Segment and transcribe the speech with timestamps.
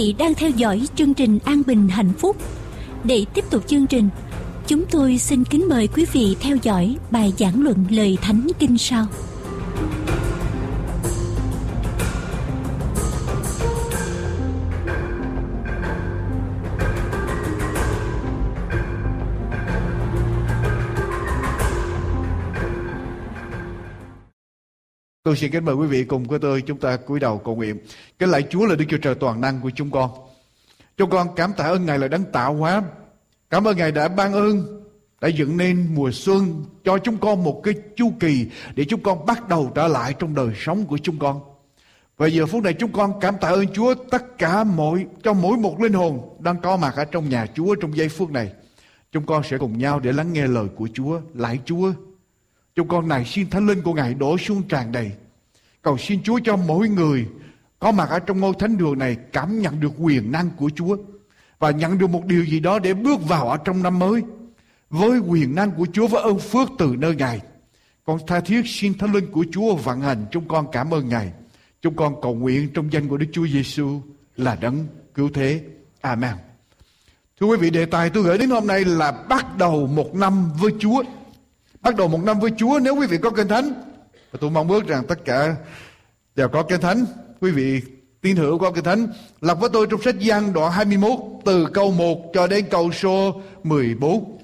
[0.00, 2.36] Vị đang theo dõi chương trình An Bình Hạnh Phúc.
[3.04, 4.08] Để tiếp tục chương trình,
[4.66, 8.78] chúng tôi xin kính mời quý vị theo dõi bài giảng luận lời Thánh Kinh
[8.78, 9.06] sau.
[25.30, 27.78] Tôi xin kính mời quý vị cùng với tôi chúng ta cúi đầu cầu nguyện.
[28.18, 30.10] Cái lạy Chúa là Đức Chúa Trời toàn năng của chúng con.
[30.96, 32.82] Chúng con cảm tạ ơn Ngài là đấng tạo hóa.
[33.50, 34.82] Cảm ơn Ngài đã ban ơn,
[35.20, 39.26] đã dựng nên mùa xuân cho chúng con một cái chu kỳ để chúng con
[39.26, 41.40] bắt đầu trở lại trong đời sống của chúng con.
[42.16, 45.56] Và giờ phút này chúng con cảm tạ ơn Chúa tất cả mỗi cho mỗi
[45.56, 48.52] một linh hồn đang có mặt ở trong nhà Chúa trong giây phút này.
[49.12, 51.20] Chúng con sẽ cùng nhau để lắng nghe lời của Chúa.
[51.34, 51.92] Lại Chúa,
[52.74, 55.12] Chúng con này xin thánh linh của Ngài đổ xuống tràn đầy.
[55.82, 57.26] Cầu xin Chúa cho mỗi người
[57.78, 60.96] có mặt ở trong ngôi thánh đường này cảm nhận được quyền năng của Chúa
[61.58, 64.22] và nhận được một điều gì đó để bước vào ở trong năm mới
[64.90, 67.40] với quyền năng của Chúa và ơn phước từ nơi Ngài.
[68.04, 71.32] Con tha thiết xin thánh linh của Chúa vận hành chúng con cảm ơn Ngài.
[71.82, 74.00] Chúng con cầu nguyện trong danh của Đức Chúa Giêsu
[74.36, 75.60] là đấng cứu thế.
[76.00, 76.34] Amen.
[77.40, 80.50] Thưa quý vị, đề tài tôi gửi đến hôm nay là bắt đầu một năm
[80.60, 81.02] với Chúa.
[81.80, 83.72] Bắt đầu một năm với Chúa nếu quý vị có kinh thánh.
[84.32, 85.56] Và tôi mong ước rằng tất cả
[86.34, 87.04] đều có kinh thánh.
[87.40, 87.80] Quý vị
[88.20, 89.06] tin hữu có kinh thánh.
[89.40, 93.40] Lọc với tôi trong sách Giăng đoạn 21 từ câu 1 cho đến câu số
[93.62, 94.38] 14.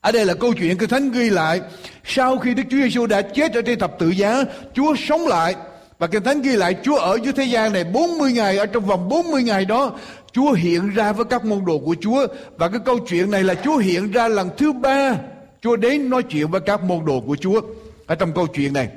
[0.00, 1.60] Ở đây là câu chuyện kinh thánh ghi lại
[2.04, 4.44] sau khi Đức Chúa Giêsu đã chết ở trên thập tự giá,
[4.74, 5.54] Chúa sống lại
[5.98, 8.84] và kinh thánh ghi lại Chúa ở dưới thế gian này 40 ngày ở trong
[8.84, 9.92] vòng 40 ngày đó
[10.32, 12.26] Chúa hiện ra với các môn đồ của Chúa
[12.56, 15.14] và cái câu chuyện này là Chúa hiện ra lần thứ ba
[15.62, 17.60] Chúa đến nói chuyện với các môn đồ của Chúa
[18.06, 18.88] ở trong câu chuyện này.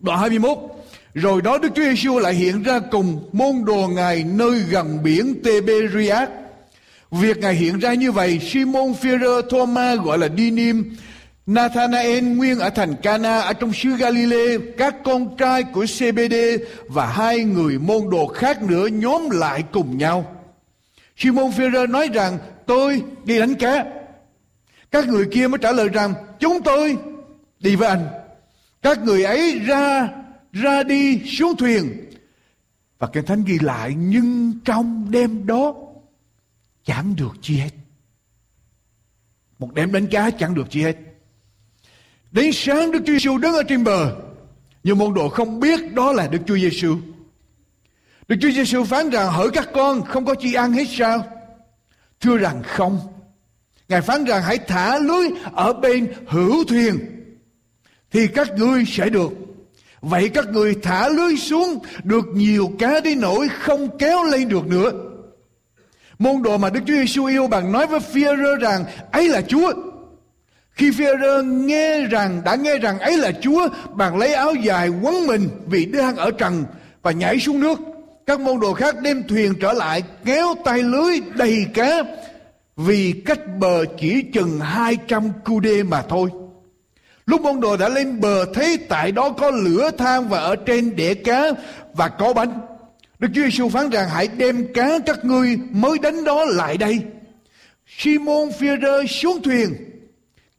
[0.00, 0.58] Đoạn 21
[1.14, 5.42] Rồi đó Đức Chúa Giêsu lại hiện ra cùng môn đồ Ngài nơi gần biển
[5.44, 6.28] Tiberias.
[7.10, 10.96] Việc Ngài hiện ra như vậy, Simon Phêrô, Thomas gọi là Dinim,
[11.46, 16.34] Nathanael nguyên ở thành Cana ở trong xứ Galilee, các con trai của CBD
[16.88, 20.36] và hai người môn đồ khác nữa nhóm lại cùng nhau.
[21.16, 23.84] Simon Phêrô nói rằng tôi đi đánh cá.
[24.90, 26.96] Các người kia mới trả lời rằng, chúng tôi
[27.60, 28.08] đi với anh.
[28.82, 30.08] Các người ấy ra
[30.52, 32.10] ra đi xuống thuyền.
[32.98, 35.74] Và kinh thánh ghi lại, nhưng trong đêm đó
[36.84, 37.70] chẳng được chi hết.
[39.58, 40.96] Một đêm đánh cá chẳng được chi hết.
[42.32, 44.16] Đến sáng Đức Chúa Giêsu đứng ở trên bờ.
[44.82, 46.96] Nhưng môn đồ không biết đó là Đức Chúa Giêsu.
[48.28, 51.26] Đức Chúa Giêsu phán rằng, hỡi các con, không có chi ăn hết sao?
[52.20, 53.15] Thưa rằng không.
[53.88, 56.98] Ngài phán rằng hãy thả lưới ở bên hữu thuyền
[58.10, 59.32] thì các ngươi sẽ được.
[60.00, 64.66] Vậy các ngươi thả lưới xuống được nhiều cá đến nỗi không kéo lên được
[64.66, 64.92] nữa.
[66.18, 69.72] Môn đồ mà Đức Chúa Giêsu yêu bằng nói với Phi-rơ rằng ấy là Chúa.
[70.70, 75.26] Khi Phi-rơ nghe rằng đã nghe rằng ấy là Chúa, bạn lấy áo dài quấn
[75.26, 76.64] mình vì đang ở trần
[77.02, 77.78] và nhảy xuống nước.
[78.26, 82.02] Các môn đồ khác đem thuyền trở lại kéo tay lưới đầy cá
[82.76, 86.30] vì cách bờ chỉ chừng 200 cu đê mà thôi.
[87.26, 90.96] Lúc môn đồ đã lên bờ, thấy tại đó có lửa than và ở trên
[90.96, 91.42] đĩa cá
[91.94, 92.60] và có bánh.
[93.18, 96.98] Đức Chúa Giêsu phán rằng, hãy đem cá các ngươi mới đánh đó lại đây.
[97.86, 99.74] Simon Phi-rơ xuống thuyền,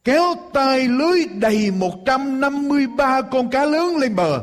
[0.04, 4.40] kéo tay lưới đầy 153 con cá lớn lên bờ,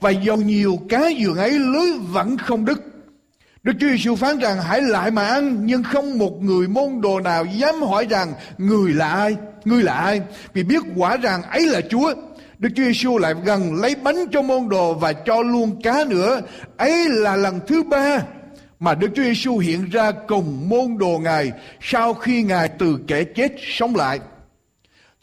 [0.00, 2.95] và dầu nhiều cá giường ấy lưới vẫn không đứt.
[3.66, 7.20] Đức Chúa Giêsu phán rằng hãy lại mà ăn nhưng không một người môn đồ
[7.20, 10.20] nào dám hỏi rằng người là ai, người là ai
[10.52, 12.14] vì biết quả rằng ấy là Chúa.
[12.58, 16.40] Đức Chúa Giêsu lại gần lấy bánh cho môn đồ và cho luôn cá nữa.
[16.76, 18.22] Ấy là lần thứ ba
[18.80, 23.24] mà Đức Chúa Giêsu hiện ra cùng môn đồ Ngài sau khi Ngài từ kẻ
[23.24, 24.20] chết sống lại.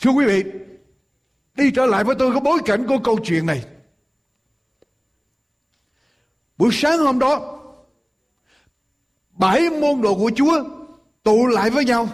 [0.02, 0.44] Thưa quý vị,
[1.56, 3.64] đi trở lại với tôi có bối cảnh của câu chuyện này.
[6.58, 7.53] Buổi sáng hôm đó,
[9.36, 10.64] bảy môn đồ của Chúa
[11.24, 12.08] tụ lại với nhau.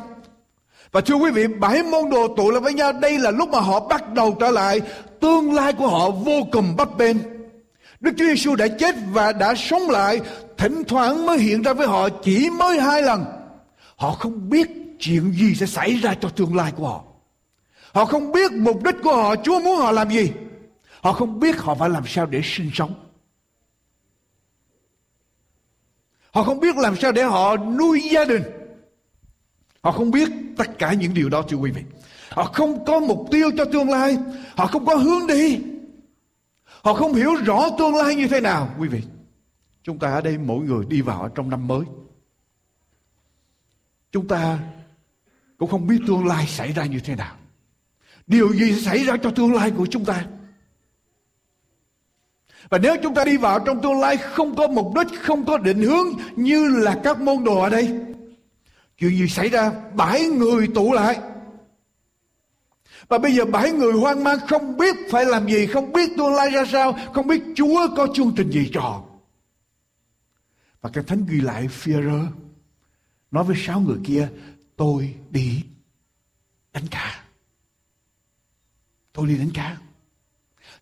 [0.91, 3.59] Và thưa quý vị, bảy môn đồ tụ lại với nhau, đây là lúc mà
[3.59, 4.81] họ bắt đầu trở lại,
[5.19, 7.17] tương lai của họ vô cùng bấp bênh.
[7.99, 10.21] Đức Chúa Giêsu đã chết và đã sống lại,
[10.57, 13.25] thỉnh thoảng mới hiện ra với họ chỉ mới hai lần.
[13.95, 17.03] Họ không biết chuyện gì sẽ xảy ra cho tương lai của họ.
[17.93, 20.31] Họ không biết mục đích của họ, Chúa muốn họ làm gì.
[21.01, 22.93] Họ không biết họ phải làm sao để sinh sống.
[26.31, 28.43] Họ không biết làm sao để họ nuôi gia đình.
[29.81, 31.83] Họ không biết tất cả những điều đó, thưa quý vị.
[32.29, 34.17] Họ không có mục tiêu cho tương lai.
[34.55, 35.59] Họ không có hướng đi.
[36.65, 39.01] Họ không hiểu rõ tương lai như thế nào, quý vị.
[39.83, 41.85] chúng ta ở đây mỗi người đi vào trong năm mới.
[44.11, 44.59] Chúng ta
[45.57, 47.35] cũng không biết tương lai xảy ra như thế nào.
[48.27, 50.25] Điều gì sẽ xảy ra cho tương lai của chúng ta?
[52.69, 55.57] Và nếu chúng ta đi vào trong tương lai không có mục đích, không có
[55.57, 57.99] định hướng như là các môn đồ ở đây.
[58.97, 59.71] Chuyện gì xảy ra?
[59.93, 61.19] Bảy người tụ lại.
[63.07, 66.33] Và bây giờ bảy người hoang mang không biết phải làm gì, không biết tương
[66.33, 69.03] lai ra sao, không biết Chúa có chương trình gì cho họ.
[70.81, 72.25] Và cái thánh ghi lại Führer
[73.31, 74.29] nói với sáu người kia,
[74.75, 75.63] tôi đi
[76.73, 77.23] đánh cá.
[79.13, 79.77] Tôi đi đánh cá.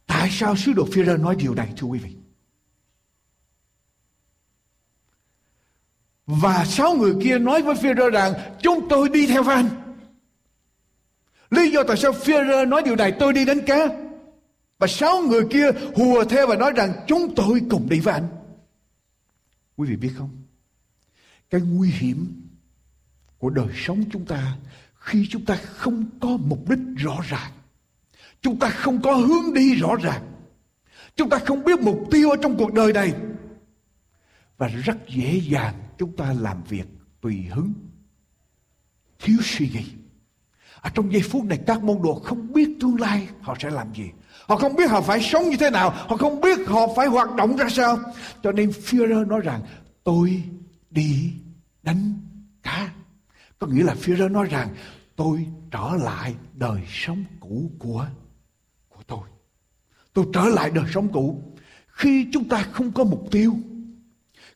[0.07, 2.15] Tại sao sứ đồ phi nói điều này, thưa quý vị?
[6.25, 9.69] Và sáu người kia nói với phi rằng, chúng tôi đi theo anh.
[11.49, 12.33] Lý do tại sao phi
[12.67, 13.87] nói điều này, tôi đi đánh cá.
[14.79, 18.27] Và sáu người kia hùa theo và nói rằng, chúng tôi cùng đi với anh.
[19.75, 20.29] Quý vị biết không?
[21.49, 22.41] Cái nguy hiểm
[23.37, 24.57] của đời sống chúng ta
[24.99, 27.51] khi chúng ta không có mục đích rõ ràng.
[28.41, 30.21] Chúng ta không có hướng đi rõ ràng.
[31.15, 33.13] Chúng ta không biết mục tiêu ở trong cuộc đời này.
[34.57, 36.87] Và rất dễ dàng chúng ta làm việc
[37.21, 37.73] tùy hứng.
[39.19, 39.85] Thiếu suy nghĩ.
[40.81, 43.93] Ở trong giây phút này, các môn đồ không biết tương lai họ sẽ làm
[43.93, 44.11] gì.
[44.47, 45.89] Họ không biết họ phải sống như thế nào.
[45.89, 47.99] Họ không biết họ phải hoạt động ra sao.
[48.43, 49.61] Cho nên Führer nói rằng,
[50.03, 50.43] tôi
[50.89, 51.33] đi
[51.83, 52.13] đánh
[52.63, 52.89] cá.
[53.59, 54.69] Có nghĩa là Führer nói rằng,
[55.15, 58.07] tôi trở lại đời sống cũ của.
[60.17, 61.41] Tôi trở lại đời sống cũ.
[61.87, 63.57] Khi chúng ta không có mục tiêu,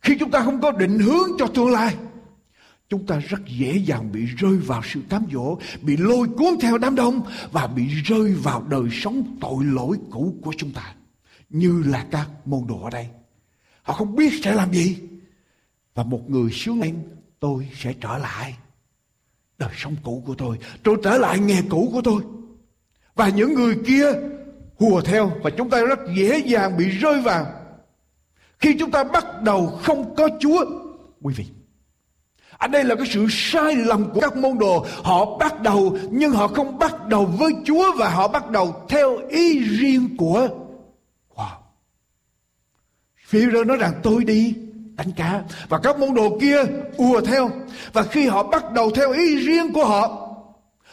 [0.01, 1.95] khi chúng ta không có định hướng cho tương lai,
[2.89, 6.77] chúng ta rất dễ dàng bị rơi vào sự cám dỗ, bị lôi cuốn theo
[6.77, 10.93] đám đông và bị rơi vào đời sống tội lỗi cũ của chúng ta.
[11.49, 13.07] Như là các môn đồ ở đây.
[13.81, 14.97] Họ không biết sẽ làm gì.
[15.95, 16.95] Và một người xuống lên,
[17.39, 18.55] tôi sẽ trở lại
[19.57, 20.57] đời sống cũ của tôi.
[20.83, 22.21] Tôi trở lại nghề cũ của tôi.
[23.15, 24.05] Và những người kia
[24.81, 27.45] hùa theo và chúng ta rất dễ dàng bị rơi vào.
[28.59, 30.65] Khi chúng ta bắt đầu không có Chúa,
[31.21, 31.45] quý vị.
[32.57, 34.85] Ở đây là cái sự sai lầm của các môn đồ.
[35.03, 39.17] Họ bắt đầu nhưng họ không bắt đầu với Chúa và họ bắt đầu theo
[39.29, 40.47] ý riêng của
[41.35, 41.55] wow.
[43.25, 44.55] Phi rơ nói rằng tôi đi
[44.95, 46.63] đánh cá và các môn đồ kia
[46.97, 47.49] ùa theo
[47.93, 50.27] và khi họ bắt đầu theo ý riêng của họ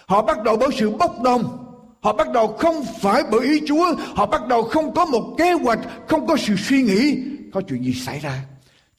[0.07, 1.68] họ bắt đầu bởi sự bốc đồng
[2.01, 5.53] họ bắt đầu không phải bởi ý chúa họ bắt đầu không có một kế
[5.53, 5.79] hoạch
[6.09, 8.45] không có sự suy nghĩ có chuyện gì xảy ra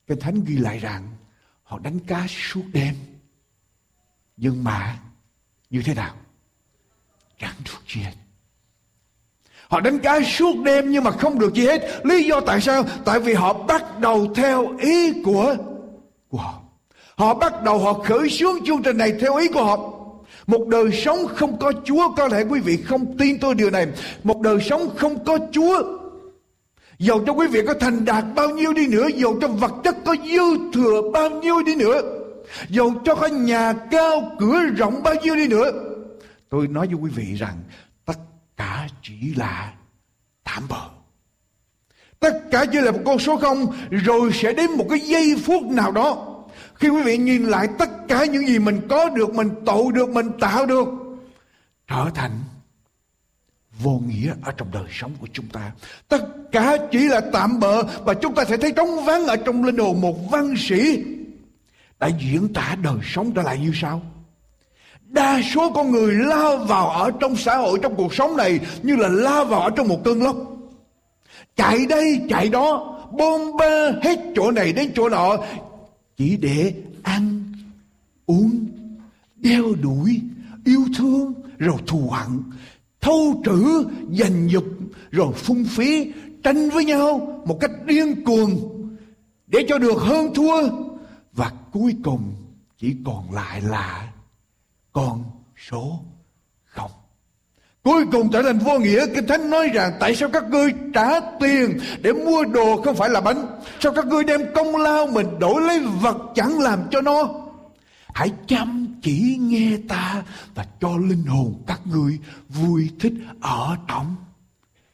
[0.07, 1.07] kinh thánh ghi lại rằng
[1.63, 2.95] họ đánh cá suốt đêm
[4.37, 4.99] nhưng mà
[5.69, 6.15] như thế nào
[7.39, 8.13] chẳng được gì hết
[9.69, 12.05] Họ đánh cá suốt đêm nhưng mà không được gì hết.
[12.05, 12.83] Lý do tại sao?
[13.05, 15.55] Tại vì họ bắt đầu theo ý của,
[16.29, 16.61] của họ.
[17.15, 19.98] Họ bắt đầu họ khởi xướng chương trình này theo ý của họ.
[20.49, 23.87] Một đời sống không có Chúa, Có lẽ quý vị không tin tôi điều này
[24.23, 25.83] Một đời sống không có Chúa
[26.99, 29.95] Dầu cho quý vị có thành đạt bao nhiêu đi nữa Dầu cho vật chất
[30.05, 32.01] có dư thừa bao nhiêu đi nữa
[32.69, 35.71] Dầu cho có nhà cao cửa rộng bao nhiêu đi nữa
[36.49, 37.57] Tôi nói với quý vị rằng,
[38.05, 38.17] tất
[38.57, 39.73] cả chỉ là
[40.43, 40.89] tạm bợ
[42.19, 45.63] Tất cả chỉ là một con số không, rồi sẽ đến một cái giây phút
[45.63, 46.28] nào đó.
[46.79, 50.09] Khi quý vị nhìn lại tất cả những gì mình có được, mình tụ được,
[50.09, 50.88] mình tạo được
[51.88, 52.31] trở thành
[53.79, 55.71] vô nghĩa ở trong đời sống của chúng ta.
[56.07, 59.63] Tất cả chỉ là tạm bợ và chúng ta sẽ thấy trống vắng ở trong
[59.63, 61.03] linh hồn một văn sĩ
[62.00, 64.01] đã diễn tả đời sống trở lại như sau.
[65.01, 68.95] Đa số con người lao vào ở trong xã hội, trong cuộc sống này như
[68.95, 70.36] là lao vào ở trong một cơn lốc.
[71.55, 75.38] Chạy đây, chạy đó, bom ba hết chỗ này đến chỗ nọ
[76.19, 76.73] chỉ để
[77.03, 77.43] ăn,
[78.25, 78.67] uống,
[79.35, 80.21] đeo đuổi,
[80.65, 82.43] yêu thương, rồi thù hận,
[83.01, 84.65] thâu trữ, giành dục,
[85.11, 86.11] rồi phung phí,
[86.43, 88.59] tranh với nhau một cách điên cuồng
[89.47, 90.69] để cho được hơn thua
[91.33, 92.33] và cuối cùng
[92.77, 94.13] chỉ còn lại là
[94.91, 95.23] con
[95.69, 95.99] số.
[97.89, 99.05] Cuối cùng trở thành vô nghĩa.
[99.15, 103.10] Kinh Thánh nói rằng, Tại sao các ngươi trả tiền Để mua đồ không phải
[103.10, 103.46] là bánh?
[103.79, 107.29] Sao các ngươi đem công lao mình đổi lấy vật chẳng làm cho nó?
[108.13, 110.24] Hãy chăm chỉ nghe ta
[110.55, 112.17] Và cho linh hồn các ngươi
[112.50, 114.15] vui thích ở trong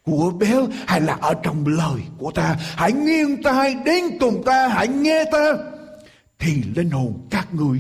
[0.06, 2.56] của béo hay là ở trong lời của ta.
[2.76, 5.54] Hãy nghiêng tai đến cùng ta, hãy nghe ta
[6.40, 7.80] thì linh hồn các ngươi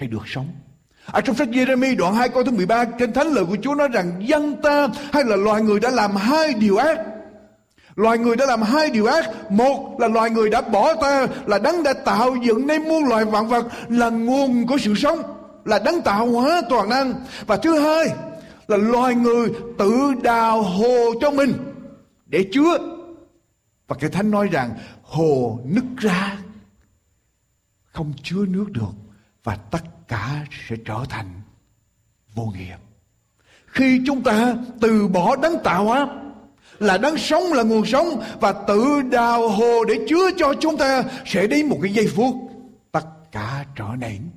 [0.00, 0.48] sẽ được sống
[1.16, 3.88] ở trong sách Jeremy đoạn 2 câu thứ 13 trên Thánh lời của Chúa nói
[3.88, 6.98] rằng dân ta hay là loài người đã làm hai điều ác
[7.94, 9.50] Loài người đã làm hai điều ác.
[9.50, 13.24] Một là loài người đã bỏ ta, là đấng đã tạo dựng nên muôn loài
[13.24, 15.22] vạn vật, là nguồn của sự sống,
[15.64, 17.14] là đấng tạo hóa toàn năng.
[17.46, 18.06] Và thứ hai
[18.68, 21.52] là loài người tự đào hồ cho mình
[22.26, 22.78] để chứa.
[23.88, 24.70] Và cái thánh nói rằng
[25.02, 26.38] hồ nứt ra
[27.84, 28.92] không chứa nước được
[29.44, 31.40] và tắt cả sẽ trở thành
[32.34, 32.76] vô nghĩa.
[33.66, 36.08] Khi chúng ta từ bỏ đấng tạo hóa,
[36.78, 41.02] là đấng sống là nguồn sống và tự đào hồ để chứa cho chúng ta,
[41.26, 42.34] sẽ đến một cái giây phút
[42.92, 44.30] tất cả trở nên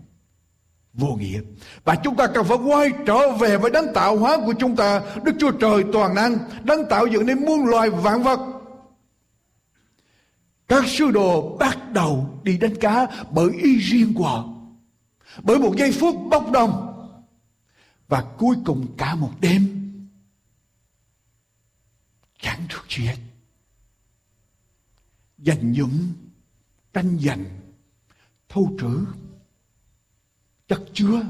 [0.94, 1.40] vô nghĩa.
[1.84, 5.02] Và chúng ta cần phải quay trở về với đấng tạo hóa của chúng ta.
[5.24, 8.40] Đức chúa trời toàn năng, đấng tạo dựng nên muôn loài vạn vật.
[10.68, 14.59] Các sư đồ bắt đầu đi đánh cá bởi ý riêng của họ
[15.44, 16.86] bởi một giây phút bốc đồng.
[18.08, 19.92] Và cuối cùng cả một đêm,
[22.42, 23.18] chẳng được gì hết.
[25.38, 26.14] Dành những
[26.94, 27.46] tranh giành,
[28.50, 29.06] thâu trữ,
[30.68, 31.22] chất chứa.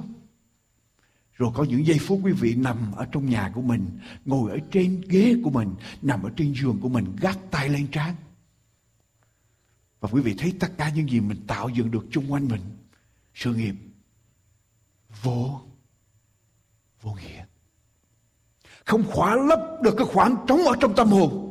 [1.33, 4.57] Rồi có những giây phút quý vị nằm ở trong nhà của mình, ngồi ở
[4.71, 8.15] trên ghế của mình, nằm ở trên giường của mình, gác tay lên trán.
[9.99, 12.62] Và quý vị thấy tất cả những gì mình tạo dựng được chung quanh mình.
[13.33, 13.75] Sự nghiệp
[15.23, 15.62] vô
[17.01, 17.43] vô nghĩa.
[18.86, 21.45] Không khóa lấp được cái khoảng trống ở trong tâm hồn.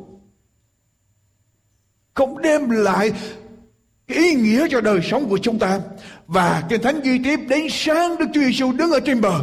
[2.13, 3.11] Không đem lại
[4.07, 5.81] ý nghĩa cho đời sống của chúng ta.
[6.27, 9.41] Và kinh thánh ghi tiếp đến sáng Đức Chúa Giêsu đứng ở trên bờ.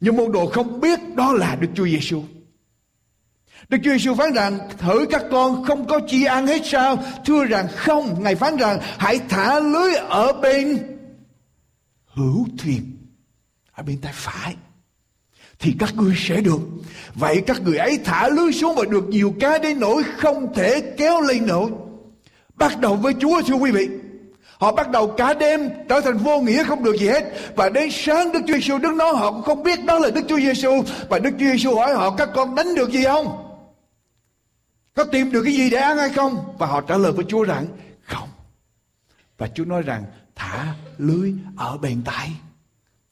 [0.00, 2.22] Nhưng môn đồ không biết đó là Đức Chúa Giêsu
[3.68, 6.98] Đức Chúa Giêsu phán rằng, thử các con không có chi ăn hết sao?
[7.26, 8.22] Thưa rằng không.
[8.22, 10.78] Ngài phán rằng, hãy thả lưới ở bên
[12.06, 12.95] hữu thuyền
[13.76, 14.56] ở bên tay phải.
[15.58, 16.60] Thì các ngươi sẽ được.
[17.14, 20.94] Vậy các người ấy thả lưới xuống và được nhiều cá đến nỗi không thể
[20.96, 21.70] kéo lên nổi.
[22.54, 23.88] Bắt đầu với chúa, thưa quý vị.
[24.58, 27.24] Họ bắt đầu cả đêm trở thành vô nghĩa không được gì hết.
[27.56, 30.22] Và đến sáng đức chúa giêsu đứng đó họ cũng không biết đó là đức
[30.28, 33.42] chúa giêsu và đức chúa giêsu hỏi họ, các con đánh được gì không?
[34.94, 36.54] Có tìm được cái gì để ăn hay không?
[36.58, 37.66] Và họ trả lời với chúa rằng,
[38.02, 38.28] không.
[39.38, 42.30] Và chúa nói rằng, thả lưới ở bên tay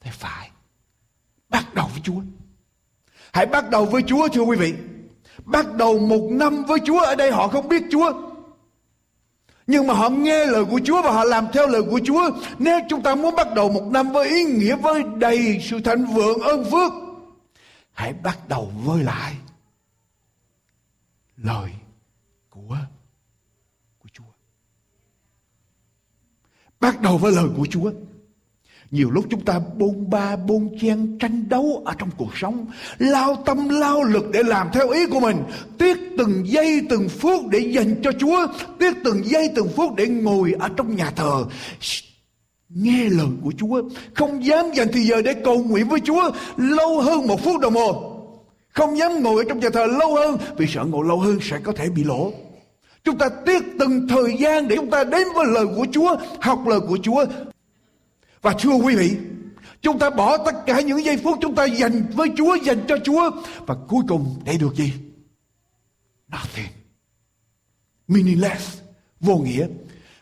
[0.03, 0.49] tay phải.
[1.55, 2.21] Bắt đầu với Chúa.
[3.33, 4.73] Hãy bắt đầu với Chúa, thưa quý vị.
[5.45, 8.13] Bắt đầu một năm với Chúa ở đây, họ không biết Chúa.
[9.67, 12.31] Nhưng mà họ nghe lời của Chúa và họ làm theo lời của Chúa.
[12.59, 16.05] Nếu chúng ta muốn bắt đầu một năm với ý nghĩa, với đầy sự thành
[16.05, 16.91] vượng, ơn phước.
[17.93, 19.35] Hãy bắt đầu với lại
[21.37, 21.71] lời
[22.49, 22.77] của
[23.99, 24.31] của Chúa.
[26.79, 27.91] Bắt đầu với lời của Chúa.
[28.91, 32.65] Nhiều lúc chúng ta bôn ba, bôn chen, tranh đấu ở trong cuộc sống.
[32.97, 35.37] Lao tâm, lao lực để làm theo ý của mình.
[35.77, 38.47] Tiếc từng giây, từng phút để dành cho Chúa.
[38.79, 41.45] Tiếc từng giây, từng phút để ngồi ở trong nhà thờ.
[42.69, 43.81] Nghe lời của Chúa.
[44.13, 47.73] Không dám dành thời giờ để cầu nguyện với Chúa Lâu hơn một phút đồng
[47.73, 48.11] hồ.
[48.73, 51.57] Không dám ngồi ở trong nhà thờ lâu hơn, Vì sợ ngồi lâu hơn sẽ
[51.63, 52.31] có thể bị lỗ.
[53.03, 56.67] Chúng ta tiếc từng thời gian để chúng ta đến với lời của Chúa, Học
[56.67, 57.25] lời của Chúa
[58.45, 59.17] và thưa quý vị,
[59.81, 62.97] chúng ta bỏ tất cả những giây phút chúng ta dành với Chúa, dành cho
[63.03, 63.31] Chúa.
[63.67, 64.93] Và cuối cùng để được gì?
[66.31, 66.71] Nothing.
[68.07, 68.81] Meaningless.
[69.19, 69.67] Vô nghĩa.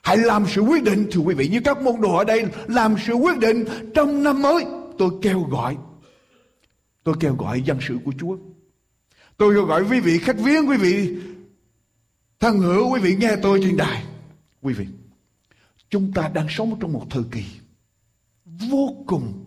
[0.02, 2.96] Hãy làm sự quyết định, thưa quý vị, như các môn đồ ở đây, làm
[3.08, 4.66] sự quyết định trong năm mới.
[4.98, 5.78] Tôi kêu gọi,
[7.04, 8.38] tôi kêu gọi dân sự của Chúa.
[9.38, 11.18] Tôi kêu gọi quý vị khách viếng, quý vị
[12.40, 14.04] thân hữu, quý vị nghe tôi trên đài.
[14.62, 14.86] Quý vị,
[15.90, 17.44] chúng ta đang sống trong một thời kỳ
[18.60, 19.46] vô cùng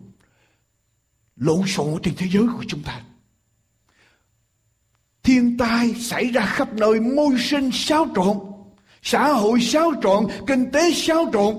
[1.35, 3.03] lộn xộn trên thế giới của chúng ta.
[5.23, 8.37] Thiên tai xảy ra khắp nơi, môi sinh xáo trộn,
[9.01, 11.57] xã hội xáo trộn, kinh tế xáo trộn,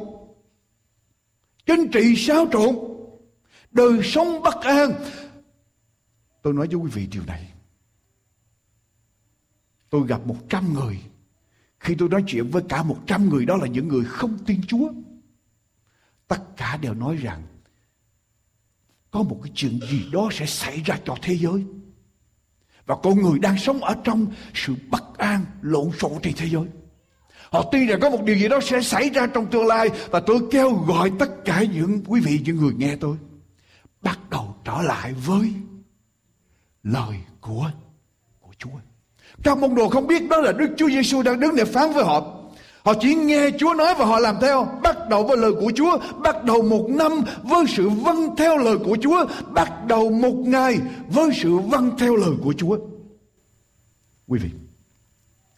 [1.66, 2.76] chính trị xáo trộn,
[3.70, 4.90] đời sống bất an.
[6.42, 7.52] Tôi nói với quý vị điều này.
[9.90, 11.00] Tôi gặp một trăm người.
[11.80, 14.60] Khi tôi nói chuyện với cả một trăm người đó là những người không tin
[14.66, 14.92] Chúa
[16.28, 17.42] tất cả đều nói rằng,
[19.10, 21.64] có một cái chuyện gì đó sẽ xảy ra cho thế giới
[22.86, 26.64] và con người đang sống ở trong sự bất an, lộn xộn trên thế giới
[27.50, 30.20] họ tin rằng có một điều gì đó sẽ xảy ra trong tương lai, và
[30.20, 33.16] tôi kêu gọi tất cả những quý vị, những người nghe tôi,
[34.02, 35.52] bắt đầu trở lại với
[36.82, 37.70] lời của
[38.40, 38.70] của Chúa.
[39.42, 42.04] Các môn đồ không biết đó là Đức Chúa Giêsu đang đứng để phán với
[42.04, 42.37] họ.
[42.84, 44.78] Họ chỉ nghe Chúa nói và họ làm theo.
[44.82, 45.98] Bắt đầu với lời của Chúa.
[46.22, 47.12] Bắt đầu một năm
[47.42, 49.26] với sự vâng theo lời của Chúa.
[49.52, 52.78] Bắt đầu một ngày với sự vâng theo lời của Chúa.
[54.26, 54.50] Quý vị,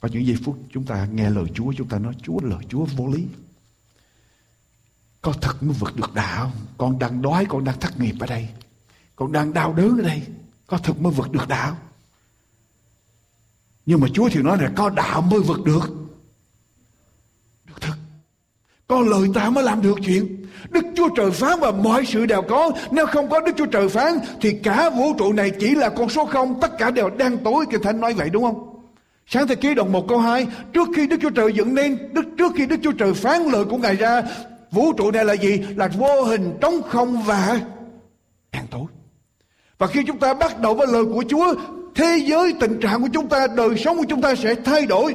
[0.01, 2.85] có những giây phút chúng ta nghe lời Chúa, chúng ta nói Chúa lời Chúa
[2.97, 3.25] vô lý.
[5.23, 8.49] Có thật mới vượt được đạo Con đang đói, con đang thất nghiệp ở đây.
[9.17, 10.23] Con đang đau đớn ở đây.
[10.67, 11.77] Có thật mới vượt được đạo.
[13.87, 16.00] Nhưng mà Chúa thì nói là có đạo mới vượt được.
[18.91, 20.47] Có lời ta mới làm được chuyện.
[20.71, 22.71] Đức Chúa Trời phán và mọi sự đều có.
[22.91, 26.09] Nếu không có Đức Chúa Trời phán thì cả vũ trụ này chỉ là con
[26.09, 26.61] số không.
[26.61, 27.65] Tất cả đều đang tối.
[27.71, 28.83] Kinh Thánh nói vậy đúng không?
[29.27, 32.25] Sáng thế ký đoạn 1 câu 2 Trước khi Đức Chúa Trời dựng nên đức
[32.39, 34.23] Trước khi Đức Chúa Trời phán lời của Ngài ra
[34.71, 35.63] Vũ trụ này là gì?
[35.77, 37.61] Là vô hình, trống không và
[38.53, 38.85] đen tối.
[39.79, 41.55] Và khi chúng ta bắt đầu với lời của Chúa
[41.95, 45.15] Thế giới, tình trạng của chúng ta, đời sống của chúng ta sẽ thay đổi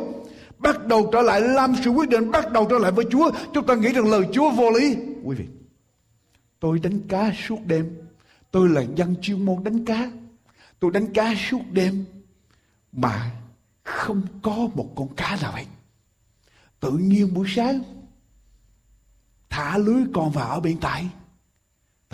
[0.59, 3.31] Bắt đầu trở lại, làm sự quyết định Bắt đầu trở lại với Chúa.
[3.53, 4.95] Chúng ta nghĩ rằng lời Chúa vô lý.
[5.23, 5.45] Quý vị,
[6.59, 7.97] Tôi đánh cá suốt đêm.
[8.51, 10.11] Tôi là dân chuyên môn đánh cá.
[10.79, 12.05] Tôi đánh cá suốt đêm
[12.91, 13.31] Mà
[13.83, 15.65] không có một con cá nào hết.
[16.79, 17.83] Tự nhiên buổi sáng,
[19.49, 21.09] thả lưới còn vào ở bên tay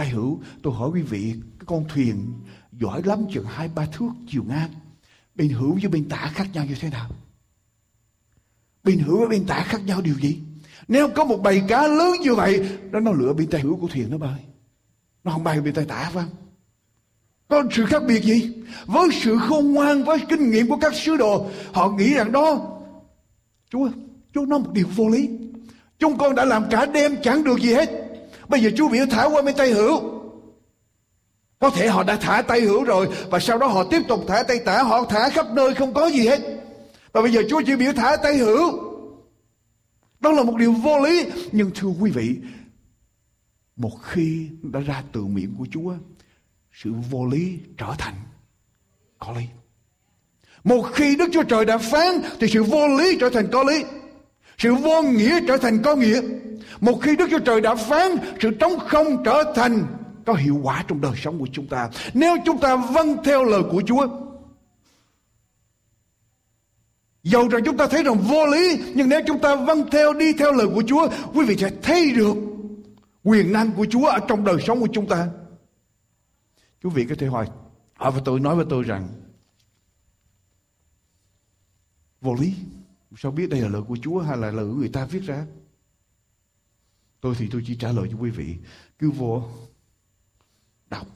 [0.02, 2.34] tay hữu, tôi hỏi quý vị, cái con thuyền
[2.72, 4.70] giỏi lắm, chừng hai ba thước chiều ngang.
[5.36, 7.10] Bên hữu với bên tả khác nhau như thế nào?
[8.84, 10.40] Bên hữu với bên tả khác nhau điều gì
[10.88, 13.88] nếu có một bầy cá lớn như vậy đó nó lựa bên tay hữu của
[13.88, 14.40] thuyền nó bơi
[15.24, 16.42] nó không bay bên tay tả phải không
[17.52, 18.52] có sự khác biệt gì?
[18.86, 22.60] Với sự khôn ngoan, với kinh nghiệm của các sứ đồ, họ nghĩ rằng đó,
[23.70, 23.90] Chúa,
[24.34, 25.30] Chúa nói một điều vô lý.
[26.00, 27.90] Chúng con đã làm cả đêm chẳng được gì hết.
[28.48, 30.02] Bây giờ Chúa biểu thả qua bên tay hữu.
[31.60, 34.44] Có thể họ đã thả tay hữu rồi và sau đó họ tiếp tục thả
[34.44, 36.40] tay tả, họ thả khắp nơi không có gì hết.
[37.12, 38.92] Và bây giờ Chúa chỉ biểu thả tay hữu.
[40.20, 41.26] Đó là một điều vô lý.
[41.52, 42.38] Nhưng thưa quý vị,
[43.76, 45.94] một khi đã ra từ miệng của Chúa
[46.74, 48.16] sự vô lý trở thành
[49.20, 49.46] có lý.
[50.64, 53.84] Một khi Đức Chúa Trời đã phán thì sự vô lý trở thành có lý.
[54.58, 56.22] Sự vô nghĩa trở thành có nghĩa.
[56.82, 59.86] Một khi Đức Chúa Trời đã phán sự trống không trở thành
[60.26, 61.90] có hiệu quả trong đời sống của chúng ta.
[62.14, 64.08] Nếu chúng ta vâng theo lời của Chúa.
[67.24, 70.34] Dầu rằng chúng ta thấy rằng vô lý Nhưng nếu chúng ta vâng theo đi
[70.34, 72.36] theo lời của Chúa Quý vị sẽ thấy được
[73.24, 75.30] quyền năng của Chúa ở trong đời sống của chúng ta
[76.84, 77.50] Quý vị có thể hỏi,
[77.94, 79.10] hỏi với tôi, nói với tôi rằng
[82.22, 82.56] vô lý.
[83.18, 85.46] Sao biết đây là lời của Chúa hay là lời của người ta viết ra?
[87.22, 88.56] Tôi thì tôi chỉ trả lời cho quý vị.
[89.00, 89.44] Cứ vô
[90.90, 91.08] đọc.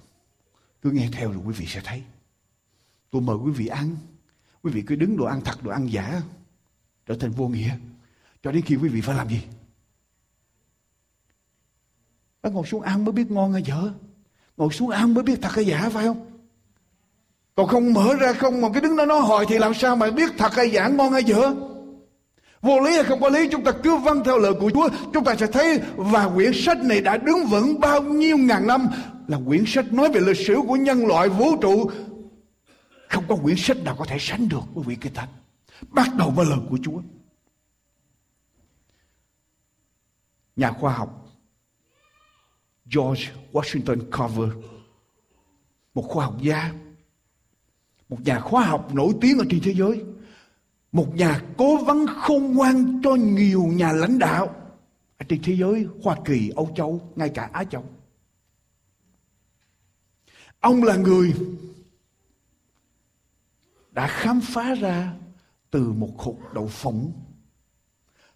[0.82, 2.04] Cứ nghe theo rồi quý vị sẽ thấy.
[3.12, 3.96] Tôi mời quý vị ăn.
[4.66, 6.22] Quý vị cứ đứng đồ ăn thật, đồ ăn giả.
[7.06, 7.70] Trở thành vô nghĩa.
[8.44, 9.42] Cho đến khi quý vị phải làm gì?
[12.42, 13.92] Phải ngồi xuống ăn mới biết ngon hay dở.
[14.58, 16.26] Ngồi xuống ăn mới biết thật hay giả phải không?
[17.56, 20.12] Còn không mở ra không mà cái đứng đó nó hỏi thì làm sao mà
[20.12, 21.54] biết thật hay giả ngon hay dở?
[22.62, 25.24] Vô lý hay không có lý chúng ta cứ vâng theo lời của Chúa Chúng
[25.24, 28.88] ta sẽ thấy và quyển sách này đã đứng vững bao nhiêu ngàn năm
[29.28, 31.90] Là quyển sách nói về lịch sử của nhân loại vũ trụ
[33.10, 35.30] không có quyển sách nào có thể sánh được với vị kinh thánh
[35.90, 37.02] Bắt đầu với lời của Chúa
[40.56, 41.26] Nhà khoa học
[42.96, 44.50] George Washington Carver,
[45.94, 46.74] một khoa học gia,
[48.10, 50.04] một nhà khoa học nổi tiếng ở trên thế giới,
[50.92, 54.56] một nhà cố vấn khôn ngoan cho nhiều nhà lãnh đạo
[55.18, 57.84] ở trên thế giới, Hoa Kỳ, Âu Châu, ngay cả Á Châu.
[60.60, 61.34] Ông là người
[63.96, 65.14] đã khám phá ra
[65.72, 67.12] từ một hộp đậu phộng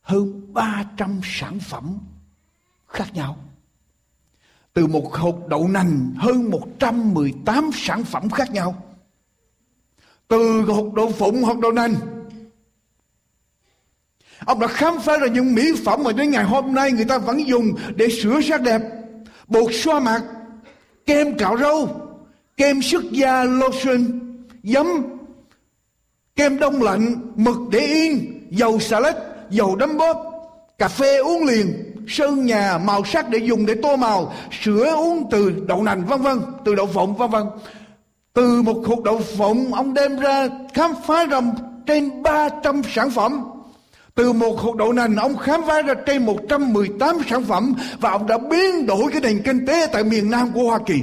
[0.02, 2.00] hơn 300 sản phẩm
[2.88, 3.38] khác nhau
[4.74, 8.84] từ một hộp đậu nành hơn 118 sản phẩm khác nhau.
[10.28, 11.96] Từ hộp đậu phụng, hộp đậu nành.
[14.46, 17.18] Ông đã khám phá ra những mỹ phẩm mà đến ngày hôm nay người ta
[17.18, 18.82] vẫn dùng để sửa sắc đẹp.
[19.48, 20.24] Bột xoa mặt,
[21.06, 21.90] kem cạo râu,
[22.58, 24.20] kem sức da lotion,
[24.64, 24.88] giấm,
[26.40, 29.18] kem đông lạnh, mực để yên, dầu xà lách,
[29.50, 30.16] dầu đấm bóp,
[30.78, 35.28] cà phê uống liền, sơn nhà màu sắc để dùng để tô màu sữa uống
[35.32, 37.48] từ đậu nành vân vân từ đậu phộng vân vân
[38.34, 41.42] từ một hộp đậu phộng ông đem ra khám phá ra
[41.86, 43.44] trên 300 sản phẩm
[44.16, 48.28] từ một hộp đậu nành ông khám phá ra trên 118 sản phẩm và ông
[48.28, 51.02] đã biến đổi cái nền kinh tế tại miền Nam của Hoa Kỳ.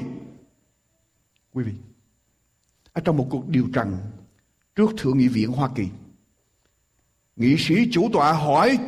[1.54, 1.72] Quý vị,
[2.92, 3.96] ở trong một cuộc điều trần
[4.76, 5.88] trước Thượng nghị viện Hoa Kỳ,
[7.36, 8.78] nghị sĩ chủ tọa hỏi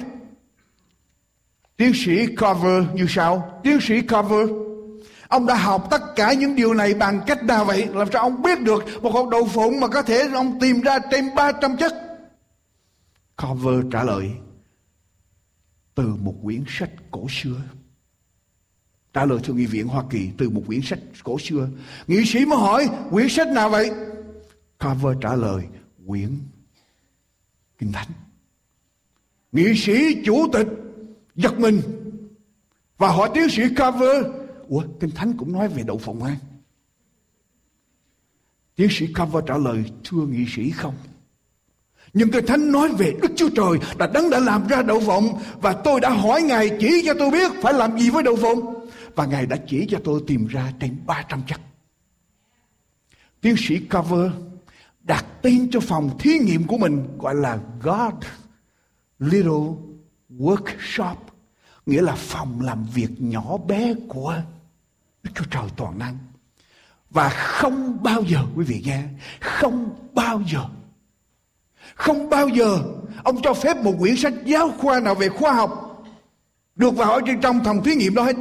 [1.78, 3.60] Tiến sĩ Cover như sau.
[3.62, 4.50] Tiến sĩ Cover,
[5.28, 7.88] ông đã học tất cả những điều này bằng cách nào vậy?
[7.92, 10.98] Làm sao ông biết được một hộp đậu phụng mà có thể ông tìm ra
[11.10, 11.92] trên 300 chất?
[13.42, 14.30] cover trả lời
[15.94, 17.56] từ một quyển sách cổ xưa.
[19.12, 21.68] Trả lời thượng nghị viện Hoa Kỳ từ một quyển sách cổ xưa.
[22.06, 23.90] Nghị sĩ mới hỏi quyển sách nào vậy?
[24.84, 25.64] Cover trả lời
[26.06, 26.38] quyển
[27.78, 28.08] Kinh Thánh.
[29.52, 30.66] Nghị sĩ chủ tịch
[31.34, 31.80] giật mình
[32.98, 34.26] và hỏi tiến sĩ Cover,
[34.68, 36.36] Ủa, Kinh Thánh cũng nói về đậu phộng an.
[38.74, 40.94] Tiến sĩ Cover trả lời, thưa nghị sĩ không
[42.12, 45.42] nhưng Kinh Thánh nói về Đức Chúa Trời là đấng đã làm ra đậu phộng
[45.60, 48.88] và tôi đã hỏi Ngài chỉ cho tôi biết phải làm gì với đậu phộng
[49.14, 51.60] và Ngài đã chỉ cho tôi tìm ra trên 300 chất.
[53.40, 54.30] Tiến sĩ Cover
[55.08, 58.14] đặt tên cho phòng thí nghiệm của mình gọi là God
[59.18, 59.74] Little
[60.38, 61.16] Workshop
[61.86, 64.34] nghĩa là phòng làm việc nhỏ bé của
[65.22, 66.18] Đức Chúa Trời toàn năng.
[67.10, 69.02] Và không bao giờ quý vị nghe,
[69.40, 70.64] không bao giờ
[71.94, 72.78] không bao giờ
[73.24, 76.04] ông cho phép một quyển sách giáo khoa nào về khoa học
[76.76, 78.36] được vào ở trong phòng thí nghiệm đó hết.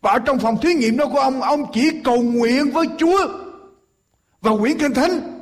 [0.00, 3.28] Và ở trong phòng thí nghiệm đó của ông, ông chỉ cầu nguyện với Chúa
[4.40, 5.37] và quyển Kinh Thánh.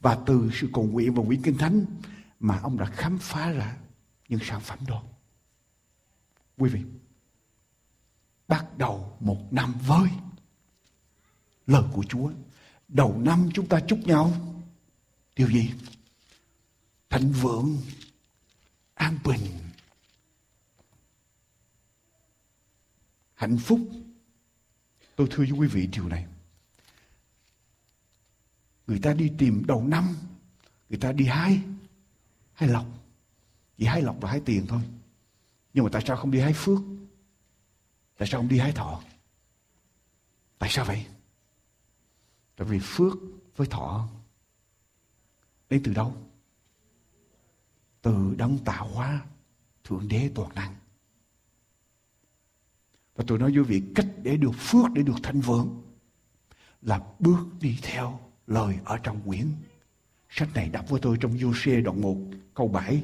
[0.00, 1.84] Và từ sự cầu nguyện và quyển Kinh Thánh
[2.40, 3.76] mà ông đã khám phá ra
[4.28, 5.02] những sản phẩm đó.
[6.56, 6.80] Quý vị,
[8.48, 10.10] bắt đầu một năm với
[11.66, 12.30] lời của Chúa.
[12.88, 14.32] Đầu năm chúng ta chúc nhau
[15.36, 15.70] điều gì
[17.10, 17.76] thịnh vượng
[18.94, 19.40] an bình
[23.34, 23.80] hạnh phúc
[25.16, 26.26] tôi thưa với quý vị điều này
[28.86, 30.14] người ta đi tìm đầu năm
[30.88, 31.60] người ta đi hái
[32.52, 32.86] hái lọc,
[33.76, 34.82] chỉ hái lọc và hái tiền thôi.
[35.72, 36.78] Nhưng mà tại sao không đi hái phước?
[38.18, 39.02] Tại sao không đi hái thọ?
[40.58, 41.06] Tại sao vậy?
[42.56, 43.12] Tại vì phước
[43.56, 44.08] với thọ
[45.70, 46.16] Đến từ đâu?
[48.02, 49.26] Từ đấng tạo hóa
[49.84, 50.74] Thượng đế toàn năng.
[53.14, 55.82] Và tôi nói với vị cách để được phước, để được thanh vượng
[56.82, 59.46] là bước đi theo lời ở trong quyển.
[60.30, 62.16] Sách này đọc với tôi trong Giô-xê đoạn 1
[62.54, 63.02] câu 7,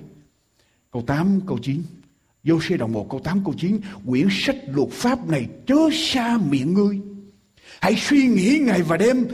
[0.93, 1.83] câu 8, câu 9.
[2.45, 6.75] Giô-xê đoạn 1 câu 8 câu 9, quyển sách luật pháp này chớ xa miệng
[6.75, 7.01] ngươi.
[7.81, 9.27] Hãy suy nghĩ ngày và đêm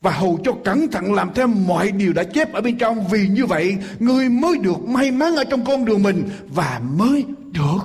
[0.00, 3.28] và hầu cho cẩn thận làm theo mọi điều đã chép ở bên trong vì
[3.28, 7.78] như vậy người mới được may mắn ở trong con đường mình và mới được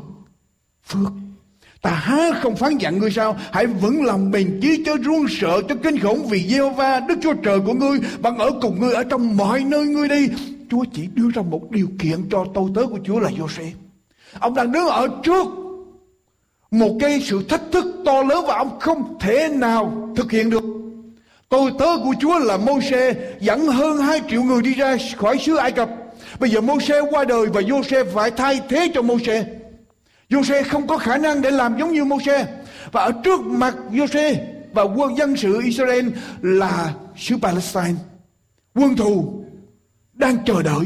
[0.86, 1.12] phước
[1.82, 5.62] ta há không phán dặn ngươi sao hãy vững lòng bền chí cho run sợ
[5.70, 8.94] cho kinh khủng vì Jehovah, va đức chúa trời của ngươi bằng ở cùng ngươi
[8.94, 10.30] ở trong mọi nơi ngươi đi
[10.72, 13.72] chúa chỉ đưa ra một điều kiện cho tôi tớ của chúa là Joseph
[14.40, 15.48] ông đang đứng ở trước
[16.72, 20.64] một cái sự thách thức to lớn và ông không thể nào thực hiện được
[21.50, 25.56] Tôi tớ của Chúa là Môi-se dẫn hơn 2 triệu người đi ra khỏi xứ
[25.56, 25.90] Ai Cập.
[26.40, 29.44] Bây giờ Môi-se qua đời và Joseph phải thay thế cho Môi-se.
[30.30, 32.48] Giô-se không có khả năng để làm giống như Môi-se.
[32.92, 36.10] Và ở trước mặt Giô-se và quân dân sự Israel
[36.42, 37.96] là xứ Palestine.
[38.76, 39.44] Quân thù
[40.14, 40.86] đang chờ đợi.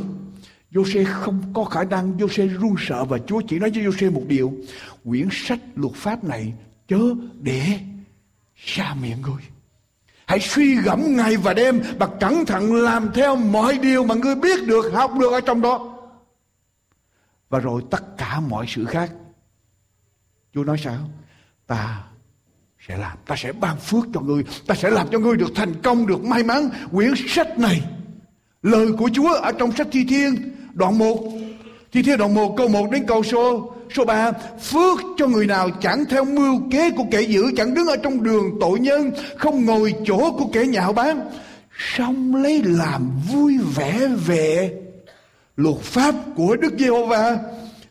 [0.72, 4.24] Giô-se không có khả năng, Giô-se run sợ và Chúa chỉ nói với Giô-se một
[4.28, 4.54] điều.
[5.06, 6.54] Quyển sách luật pháp này
[6.88, 7.02] chớ
[7.42, 7.62] để
[8.56, 9.44] xa miệng người.
[10.26, 14.36] Hãy suy gẫm ngày và đêm và cẩn thận làm theo mọi điều mà ngươi
[14.36, 15.98] biết được, học được ở trong đó.
[17.50, 19.12] Và rồi tất cả mọi sự khác.
[20.54, 21.00] Chúa nói sao?
[21.68, 22.04] Ta
[22.88, 25.74] sẽ làm, ta sẽ ban phước cho ngươi, ta sẽ làm cho ngươi được thành
[25.84, 26.70] công, được may mắn.
[26.92, 27.82] Quyển sách này,
[28.62, 30.36] lời của Chúa ở trong sách Thi Thiên,
[30.74, 31.18] đoạn 1,
[31.92, 35.70] Thi Thiên đoạn 1 câu 1 đến câu số Số 3, phước cho người nào
[35.82, 39.66] chẳng theo mưu kế của kẻ dữ, chẳng đứng ở trong đường tội nhân, không
[39.66, 41.30] ngồi chỗ của kẻ nhạo báng,
[41.96, 44.74] xong lấy làm vui vẻ về
[45.56, 47.38] luật pháp của Đức Giê-hô-va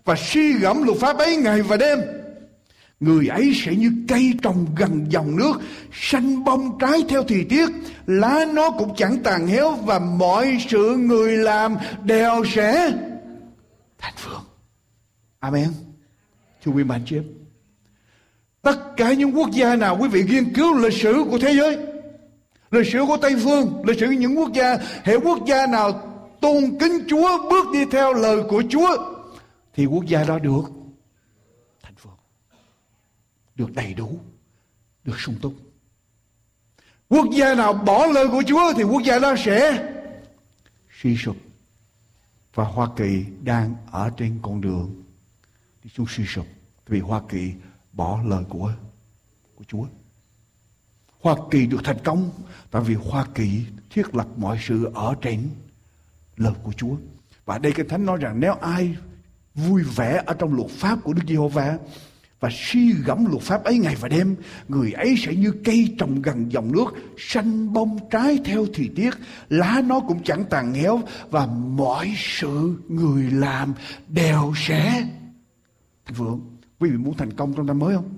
[0.05, 1.99] và suy gẫm luật pháp ấy ngày và đêm.
[3.01, 5.53] Người ấy sẽ như cây trồng gần dòng nước,
[5.93, 7.69] xanh bông trái theo thời tiết,
[8.07, 12.93] lá nó cũng chẳng tàn héo và mọi sự người làm đều sẽ
[13.99, 14.45] thành phượng.
[15.39, 15.69] Amen.
[16.65, 17.25] Thưa quý bạn chị em.
[18.63, 21.79] Tất cả những quốc gia nào quý vị nghiên cứu lịch sử của thế giới,
[22.71, 25.93] lịch sử của Tây Phương, lịch sử những quốc gia, hệ quốc gia nào
[26.41, 28.97] tôn kính Chúa, bước đi theo lời của Chúa,
[29.75, 30.63] thì quốc gia đó được
[33.61, 34.20] được đầy đủ,
[35.05, 35.55] được sung túc.
[37.09, 39.88] Quốc gia nào bỏ lời của Chúa thì quốc gia đó sẽ
[41.01, 41.37] suy sụp.
[42.55, 45.03] Và Hoa Kỳ đang ở trên con đường
[45.85, 46.46] đi xuống suy sụp
[46.87, 47.53] vì Hoa Kỳ
[47.92, 48.73] bỏ lời của
[49.57, 49.87] của Chúa.
[51.20, 52.31] Hoa Kỳ được thành công
[52.70, 55.51] tại vì Hoa Kỳ thiết lập mọi sự ở trên
[56.37, 56.96] lời của Chúa.
[57.44, 58.96] Và đây Kinh Thánh nói rằng nếu ai
[59.55, 61.79] vui vẻ ở trong luật pháp của Đức Giê-hô-va
[62.40, 64.37] và suy gẫm luật pháp ấy ngày và đêm,
[64.68, 69.11] người ấy sẽ như cây trồng gần dòng nước, xanh bông trái theo thời tiết,
[69.48, 71.00] lá nó cũng chẳng tàn héo
[71.31, 73.74] và mọi sự người làm
[74.09, 75.09] đều sẽ
[76.07, 76.40] thành vượng.
[76.79, 78.09] Quý vị muốn thành công trong năm mới không?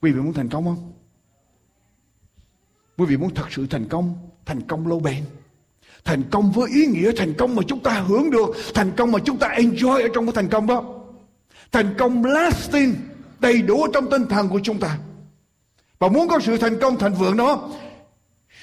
[0.00, 0.92] Quý vị muốn thành công không?
[2.96, 5.24] Quý vị muốn thật sự thành công, thành công lâu bền.
[6.04, 9.18] Thành công với ý nghĩa thành công mà chúng ta hưởng được, thành công mà
[9.24, 10.95] chúng ta enjoy ở trong cái thành công đó.
[11.72, 12.94] Thành công lasting,
[13.40, 14.98] đầy đủ trong tinh thần của chúng ta.
[15.98, 17.70] Và muốn có sự thành công thành vượng đó,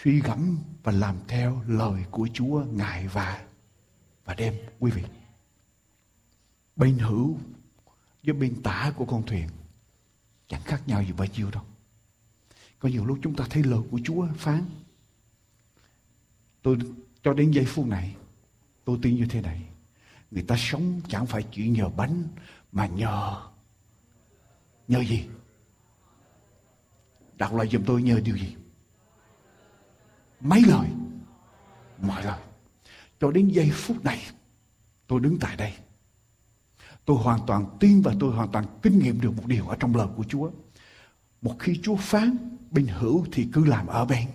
[0.01, 3.41] suy gẫm và làm theo lời của Chúa ngày và
[4.25, 5.03] và đêm quý vị.
[6.75, 7.37] Bên hữu
[8.23, 9.47] với bên tả của con thuyền
[10.47, 11.63] chẳng khác nhau gì bao nhiêu đâu.
[12.79, 14.65] Có nhiều lúc chúng ta thấy lời của Chúa phán.
[16.61, 16.77] Tôi
[17.23, 18.15] cho đến giây phút này,
[18.85, 19.61] tôi tin như thế này.
[20.31, 22.23] Người ta sống chẳng phải chỉ nhờ bánh
[22.73, 23.41] mà nhờ
[24.87, 25.25] nhờ gì?
[27.35, 28.55] Đọc lại giùm tôi nhờ điều gì?
[30.39, 30.87] Mấy lời?
[32.01, 32.39] Mọi lời.
[33.19, 34.19] Cho đến giây phút này,
[35.07, 35.73] tôi đứng tại đây.
[37.05, 39.95] Tôi hoàn toàn tin và tôi hoàn toàn kinh nghiệm được một điều ở trong
[39.95, 40.51] lời của Chúa.
[41.41, 44.27] Một khi Chúa phán bên hữu thì cứ làm ở bên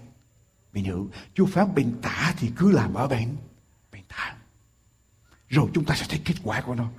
[0.73, 1.11] bên hữu.
[1.35, 3.37] Chúa phán bên tả thì cứ làm ở bên
[3.93, 4.37] bên tả.
[5.49, 6.91] Rồi chúng ta sẽ thấy kết quả của nó.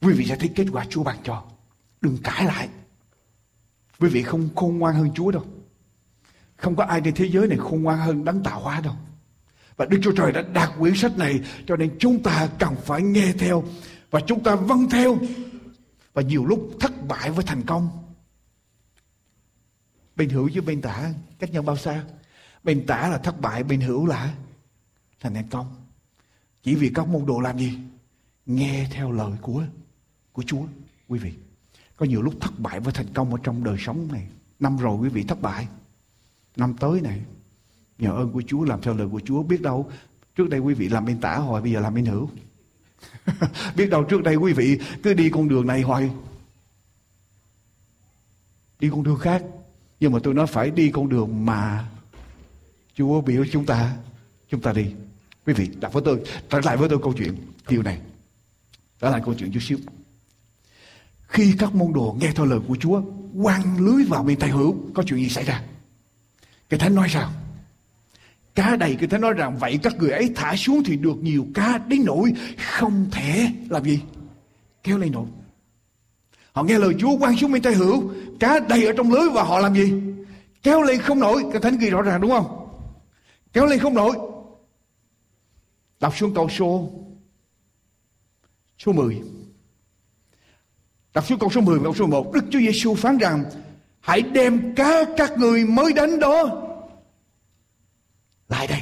[0.00, 1.44] Quý vị sẽ thấy kết quả Chúa ban cho.
[2.00, 2.68] Đừng cãi lại.
[4.00, 5.44] Quý vị không khôn ngoan hơn Chúa đâu.
[6.56, 8.94] Không có ai trên thế giới này khôn ngoan hơn đấng tạo hóa đâu.
[9.76, 13.02] Và Đức Chúa Trời đã đặt quyển sách này cho nên chúng ta cần phải
[13.02, 13.64] nghe theo
[14.10, 15.18] và chúng ta vâng theo.
[16.12, 17.88] Và nhiều lúc thất bại với thành công.
[20.16, 22.04] Bên hữu với bên tả cách nhau bao xa?
[22.64, 24.34] Bên tả là thất bại, bên hữu là
[25.20, 25.74] thành thành công.
[26.62, 27.78] Chỉ vì các môn đồ làm gì?
[28.46, 29.64] Nghe theo lời của
[30.38, 30.62] của Chúa,
[31.08, 31.32] quý vị.
[31.96, 34.26] Có nhiều lúc thất bại với thành công ở trong đời sống này.
[34.60, 35.68] Năm rồi quý vị thất bại.
[36.56, 37.20] Năm tới này,
[37.98, 39.42] nhờ ơn của Chúa làm theo lời của Chúa.
[39.42, 39.90] Biết đâu,
[40.34, 42.30] trước đây quý vị làm bên tả hồi, bây giờ làm bên hữu.
[43.76, 46.10] Biết đâu trước đây quý vị cứ đi con đường này hoài.
[48.80, 49.44] Đi con đường khác.
[50.00, 51.90] Nhưng mà tôi nói phải đi con đường mà
[52.94, 53.96] Chúa biểu chúng ta
[54.48, 54.94] chúng ta đi.
[55.46, 56.20] Quý vị đọc với tôi
[56.50, 57.36] trở lại với tôi câu chuyện
[57.68, 58.00] điều này.
[59.00, 59.78] Trở lại câu chuyện chút xíu.
[61.28, 63.02] Khi các môn đồ nghe theo lời của Chúa
[63.42, 65.62] quăng lưới vào bên tay hữu, có chuyện gì xảy ra?
[66.68, 67.30] Cái thánh nói sao?
[68.54, 71.46] Cá đầy, cái thánh nói rằng vậy các người ấy thả xuống thì được nhiều
[71.54, 74.00] cá đến nỗi không thể làm gì?
[74.82, 75.26] Kéo lên nổi.
[76.52, 78.10] Họ nghe lời Chúa quăng xuống bên tay hữu,
[78.40, 79.92] cá đầy ở trong lưới và họ làm gì?
[80.62, 81.44] Kéo lên không nổi.
[81.52, 82.68] Cái thánh ghi rõ ràng đúng không?
[83.52, 84.16] Kéo lên không nổi.
[86.00, 86.90] Đọc xuống câu số
[88.78, 89.22] số 10.
[91.14, 92.32] Đọc xuống câu số 10 và câu số 11.
[92.32, 93.44] Đức Chúa Giêsu phán rằng,
[94.00, 96.64] hãy đem cá các người mới đánh đó
[98.48, 98.80] lại đây.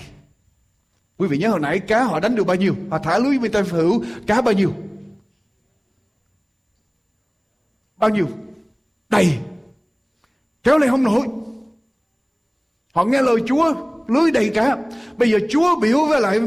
[1.17, 2.75] Quý vị nhớ hồi nãy, cá họ đánh được bao nhiêu?
[2.91, 4.73] Họ thả lưới bên tay hữu, cá bao nhiêu?
[7.97, 8.29] Bao nhiêu?
[9.09, 9.39] Đầy.
[10.62, 11.27] Kéo lên không nổi.
[12.95, 13.74] Họ nghe lời Chúa,
[14.09, 14.77] lưới đầy cá.
[15.16, 16.41] Bây giờ Chúa biểu với lại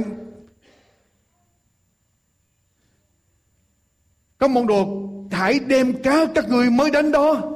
[4.40, 7.52] các môn đồ hãy đem cá các người mới đánh đó.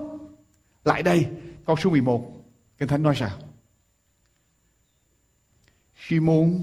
[0.86, 1.28] Lại đây,
[1.66, 2.34] câu số 11
[2.78, 3.38] Kinh Thánh nói sao?
[6.08, 6.62] Simon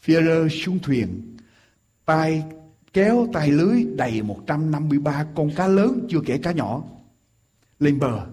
[0.00, 1.36] Phêrô xuống thuyền,
[2.04, 2.44] tay
[2.92, 6.82] kéo tay lưới đầy 153 con cá lớn, chưa kể cá nhỏ,
[7.78, 8.26] lên bờ.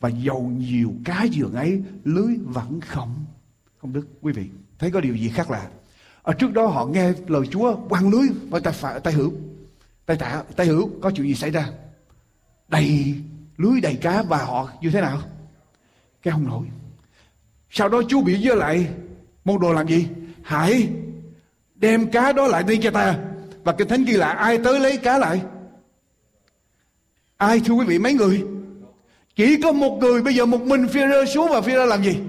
[0.00, 3.24] Và dầu nhiều cá giường ấy lưới vẫn không
[3.80, 4.46] không đứt quý vị
[4.78, 5.68] thấy có điều gì khác lạ.
[6.22, 9.32] Ở trước đó họ nghe lời Chúa quăng lưới và tay phải tay hữu
[10.10, 11.68] tay tả tay hữu, có chuyện gì xảy ra?
[12.68, 13.14] Đầy,
[13.56, 15.18] lưới đầy cá và họ như thế nào?
[16.22, 16.66] Cái không nổi.
[17.70, 18.88] Sau đó Chúa bị với lại,
[19.44, 20.08] môn đồ làm gì?
[20.42, 20.88] Hãy
[21.74, 23.18] đem cá đó lại đi cho ta.
[23.64, 25.42] Và kinh thánh ghi là ai tới lấy cá lại?
[27.36, 28.46] Ai thưa quý vị, mấy người?
[29.34, 32.02] Chỉ có một người, bây giờ một mình phi rơ xuống và phi rơ làm
[32.02, 32.20] gì?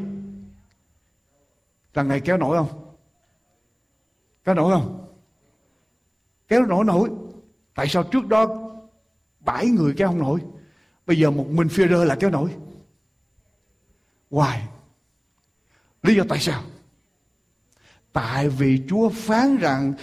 [1.93, 2.93] Lần này kéo nổi không?
[4.43, 5.07] Kéo nổi không?
[6.47, 7.09] Kéo nổi nổi.
[7.75, 8.71] Tại sao trước đó
[9.39, 10.39] bảy người kéo không nổi?
[11.05, 12.49] Bây giờ một mình phi rơ là kéo nổi.
[14.31, 14.57] Why?
[16.03, 16.63] Lý do tại sao?
[18.13, 19.93] Tại vì Chúa phán rằng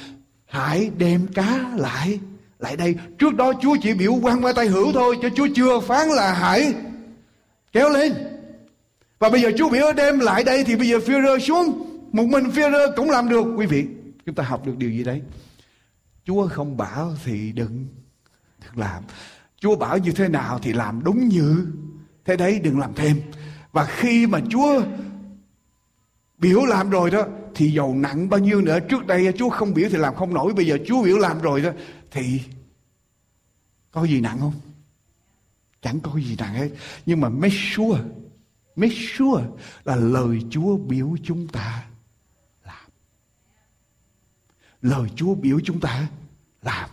[0.47, 2.21] hãy đem cá lại
[2.59, 2.97] lại đây.
[3.19, 6.33] Trước đó Chúa chỉ biểu quan qua tay hữu thôi, cho Chúa chưa phán là
[6.33, 6.75] hãy
[7.73, 8.15] kéo lên.
[9.19, 11.85] Và bây giờ Chúa biểu đem lại đây thì bây giờ phi rơ xuống.
[12.13, 13.45] Một mình phi rơ cũng làm được.
[13.57, 13.87] Quý vị,
[14.27, 15.23] chúng ta học được điều gì đấy?
[16.29, 17.87] Chúa không bảo thì đừng,
[18.65, 19.03] đừng làm.
[19.61, 21.67] Chúa bảo như thế nào thì làm đúng như
[22.25, 23.21] thế đấy đừng làm thêm.
[23.73, 24.83] Và khi mà Chúa
[26.39, 27.23] biểu làm rồi đó
[27.55, 30.55] thì dầu nặng bao nhiêu nữa trước đây Chúa không biểu thì làm không nổi
[30.55, 31.71] bây giờ Chúa biểu làm rồi đó
[32.11, 32.41] thì
[33.91, 34.55] có gì nặng không?
[35.83, 36.69] Chẳng có gì nặng hết.
[37.07, 38.01] Nhưng mà make sure,
[38.77, 39.45] make sure
[39.85, 41.88] là lời Chúa biểu chúng ta.
[44.83, 46.09] Lời Chúa biểu chúng ta
[46.63, 46.91] làm.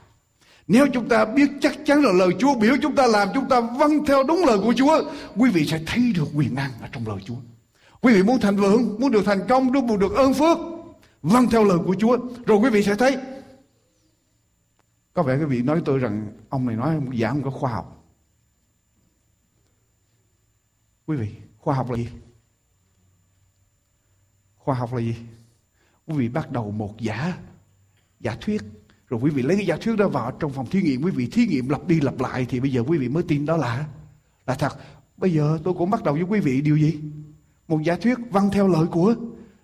[0.68, 3.62] Nếu chúng ta biết chắc chắn là lời Chúa biểu chúng ta làm, chúng ta
[3.62, 7.08] vâng theo đúng lời của Chúa, quý vị sẽ thấy được quyền năng ở trong
[7.08, 7.36] lời Chúa.
[8.02, 10.58] Quý vị muốn thành vượng, muốn được thành công, muốn được ơn phước,
[11.22, 13.18] vâng theo lời của Chúa, rồi quý vị sẽ thấy.
[15.14, 18.04] Có vẻ quý vị nói tôi rằng ông này nói giảng không có khoa học.
[21.06, 22.10] Quý vị, khoa học là gì?
[24.58, 25.16] Khoa học là gì?
[26.06, 27.38] Quý vị bắt đầu một giả
[28.20, 28.62] giả thuyết.
[29.10, 31.02] Rồi quý vị lấy cái giả thuyết đó vào trong phòng thí nghiệm.
[31.02, 33.46] Quý vị thí nghiệm lặp đi lặp lại thì bây giờ quý vị mới tin
[33.46, 33.86] đó là
[34.48, 34.74] là thật.
[35.18, 37.00] Bây giờ tôi cũng bắt đầu với quý vị điều gì?
[37.68, 39.16] Một giả thuyết vâng theo lời của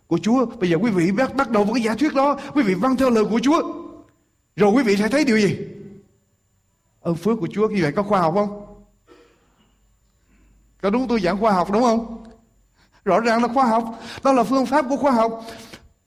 [0.07, 0.45] của Chúa.
[0.45, 2.39] Bây giờ quý vị bắt bắt đầu với cái giả thuyết đó.
[2.55, 3.73] Quý vị vâng theo lời của Chúa.
[4.55, 5.57] Rồi quý vị sẽ thấy điều gì?
[7.01, 7.69] Ơn phước của Chúa.
[7.69, 8.65] Như vậy có khoa học không?
[10.81, 12.23] Có đúng tôi giảng khoa học đúng không?
[13.05, 14.01] Rõ ràng là khoa học.
[14.23, 15.45] Đó là phương pháp của khoa học.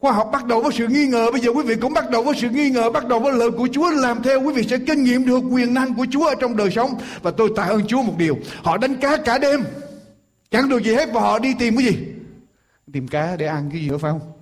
[0.04, 1.30] Khoa học bắt đầu với sự nghi ngờ.
[1.32, 3.50] Bây giờ quý vị cũng bắt đầu với sự nghi ngờ, Bắt đầu với lời
[3.50, 3.90] của Chúa.
[3.90, 6.70] Làm theo, Quý vị sẽ kinh nghiệm được quyền năng của Chúa ở trong đời
[6.70, 6.90] sống.
[7.22, 8.38] Và tôi tạ ơn Chúa một điều.
[8.62, 9.64] Họ đánh cá cả đêm.
[10.50, 12.06] Chẳng được gì hết và họ đi tìm cái gì?
[12.92, 14.32] Tìm cá để ăn cái gì nữa phải không?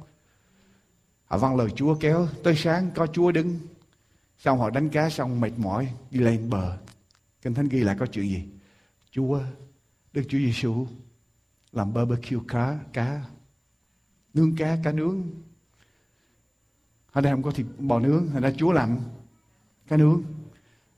[1.25, 3.59] Họ vâng lời Chúa kéo Tới sáng, có Chúa đứng.
[4.39, 6.77] Xong họ đánh cá xong mệt mỏi, Đi lên bờ.
[7.43, 8.45] Kinh Thánh ghi lại có chuyện gì?
[9.11, 9.41] Chúa,
[10.13, 10.87] Đức Chúa Giêsu
[11.73, 13.21] làm barbecue cá cá,
[14.35, 15.23] nướng cá cá nướng
[17.13, 18.99] ở đây không có thịt bò nướng, thành ra Chúa làm
[19.89, 20.23] cá nướng.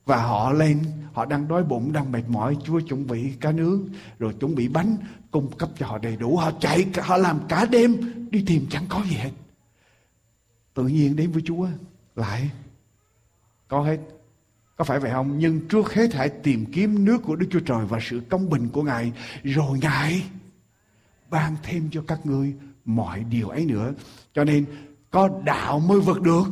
[0.04, 3.88] Và họ lên, họ đang đói bụng, đang mệt mỏi, Chúa chuẩn bị cá nướng,
[4.18, 4.96] rồi chuẩn bị bánh
[5.30, 6.36] cung cấp cho họ đầy đủ.
[6.36, 7.96] Họ chạy, họ làm cả đêm,
[8.30, 9.30] đi tìm chẳng có gì hết.
[10.74, 11.68] Tự nhiên đến với Chúa,
[12.16, 12.50] lại
[13.68, 13.98] có hết.
[14.76, 15.38] Có phải vậy không?
[15.38, 18.68] Nhưng trước hết hãy tìm kiếm nước của Đức Chúa Trời và sự công bình
[18.68, 19.12] của Ngài,
[19.42, 20.22] rồi Ngài
[21.30, 22.54] ban thêm cho các ngươi
[22.84, 23.92] mọi điều ấy nữa.
[24.34, 24.64] Cho nên
[25.14, 26.44] có đạo mới vượt được.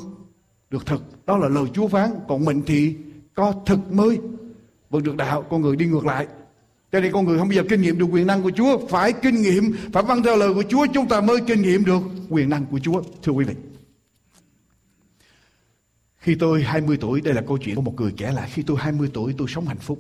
[0.71, 2.11] Được thực đó là lời Chúa phán.
[2.29, 2.97] Còn mình thì
[3.35, 4.21] có thực mới
[4.91, 5.43] vượt được đạo.
[5.51, 6.27] Con người đi ngược lại.
[6.93, 8.87] Cho nên con người không bao giờ kinh nghiệm được quyền năng của Chúa.
[8.87, 12.03] Phải kinh nghiệm, phải vâng theo lời của Chúa, chúng ta mới kinh nghiệm được
[12.29, 13.03] quyền năng của Chúa.
[13.23, 13.55] Thưa quý vị,
[16.17, 18.77] khi tôi 20 tuổi, đây là câu chuyện của một người kể lại khi tôi
[18.81, 19.99] 20 tuổi, tôi sống hạnh phúc.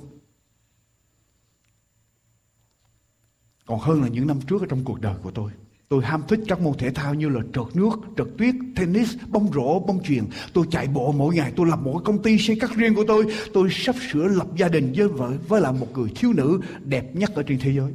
[3.67, 5.51] Còn hơn là những năm trước ở trong cuộc đời của tôi
[5.93, 9.53] Tôi ham thích các môn thể thao như là trượt nước, trượt tuyết, tennis, bóng
[9.53, 10.24] rổ, bóng chuyền.
[10.53, 13.26] Tôi chạy bộ mỗi ngày, tôi lập một công ty xây cắt riêng của tôi.
[13.53, 17.16] Tôi sắp sửa lập gia đình với vợ, với là một người thiếu nữ đẹp
[17.16, 17.93] nhất ở trên thế giới.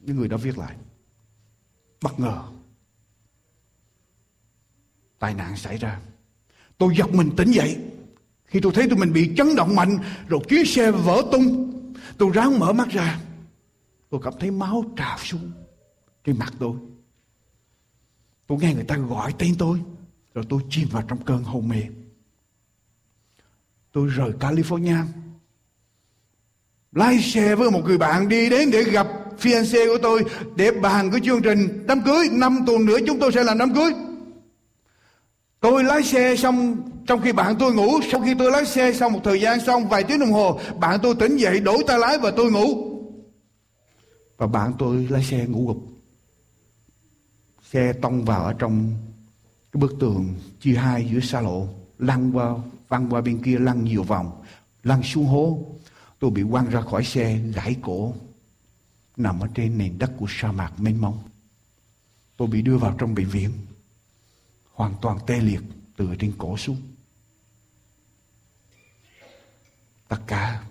[0.00, 0.76] Những người đó viết lại.
[2.02, 2.42] Bất ngờ.
[5.18, 6.00] Tai nạn xảy ra.
[6.78, 7.76] Tôi giật mình tỉnh dậy.
[8.44, 11.72] Khi tôi thấy tụi mình bị chấn động mạnh, rồi chiếc xe vỡ tung.
[12.18, 13.20] Tôi ráng mở mắt ra.
[14.10, 15.50] Tôi cảm thấy máu trào xuống
[16.24, 16.72] trên mặt tôi.
[18.52, 19.78] Tôi nghe người ta gọi tên tôi.
[20.34, 21.82] Rồi tôi chìm vào trong cơn hôn mê.
[23.92, 25.04] Tôi rời California.
[26.92, 29.08] Lái xe với một người bạn đi đến để gặp
[29.40, 30.24] fiancé của tôi
[30.56, 32.28] để bàn cái chương trình đám cưới.
[32.32, 33.92] Năm tuần nữa chúng tôi sẽ làm đám cưới.
[35.60, 36.76] Tôi lái xe xong
[37.06, 39.88] trong khi bạn tôi ngủ, sau khi tôi lái xe xong một thời gian xong
[39.88, 42.98] vài tiếng đồng hồ, bạn tôi tỉnh dậy đổi tay lái và tôi ngủ.
[44.36, 45.91] Và bạn tôi lái xe ngủ gục
[47.72, 48.94] xe tông vào ở trong
[49.72, 51.68] cái bức tường chia hai giữa xa lộ,
[51.98, 52.54] lăn qua,
[52.88, 54.44] văng qua bên kia, lăn nhiều vòng,
[54.82, 55.66] lăn xuống hố.
[56.18, 58.14] Tôi bị quăng ra khỏi xe, gãy cổ,
[59.16, 61.22] nằm ở trên nền đất của sa mạc mênh mông.
[62.36, 63.52] Tôi bị đưa vào trong bệnh viện,
[64.72, 65.62] hoàn toàn tê liệt,
[65.96, 66.82] từ trên cổ xuống.
[70.08, 70.62] Tất cả,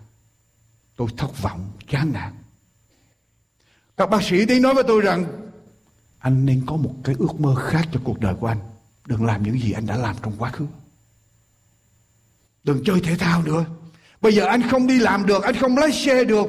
[0.96, 2.34] tôi thất vọng, chán nản.
[3.98, 5.41] Các bác sĩ đến nói với tôi rằng
[6.22, 8.60] anh nên có một cái ước mơ khác cho cuộc đời của anh.
[9.06, 10.66] Đừng làm những gì anh đã làm trong quá khứ.
[12.64, 13.66] Đừng chơi thể thao nữa.
[14.22, 16.48] Bây giờ anh không đi làm được, anh không lái xe được.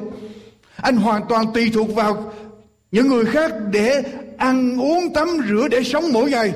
[0.75, 2.33] Anh hoàn toàn tùy thuộc vào
[2.91, 4.03] những người khác để
[4.37, 6.53] ăn uống, tắm, rửa, để sống mỗi ngày.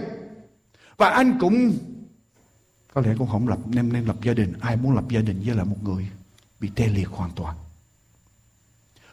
[0.98, 1.78] Và anh cũng,
[2.94, 4.54] có lẽ cũng không lập, nên nên lập gia đình.
[4.62, 6.10] Ai muốn lập gia đình với lại một người
[6.60, 7.56] bị tê liệt hoàn toàn?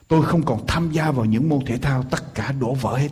[0.08, 3.10] Tôi không còn tham gia vào những môn thể thao, tất cả đổ vỡ hết.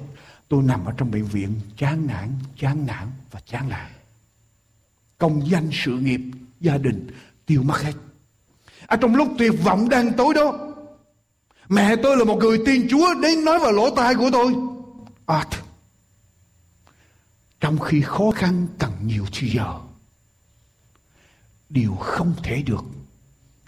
[0.52, 3.90] Tôi nằm ở trong bệnh viện chán nản, chán nản và chán nản.
[5.18, 6.20] Công danh sự nghiệp
[6.60, 7.06] gia đình
[7.46, 7.92] tiêu mất hết.
[8.86, 10.74] Ở trong lúc tuyệt vọng đang tối đó,
[11.68, 14.54] mẹ tôi là một người tin Chúa đến nói vào lỗ tai của tôi.
[15.26, 15.46] À,
[17.60, 19.80] trong khi khó khăn cần nhiều chi giờ,
[21.68, 22.84] điều không thể được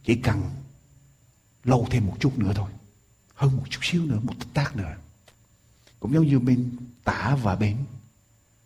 [0.05, 0.43] chỉ cần
[1.65, 2.71] lâu thêm một chút nữa thôi
[3.35, 4.95] hơn một chút xíu nữa một tích tác nữa
[6.05, 6.71] cũng giống như bên
[7.05, 7.77] tả và bên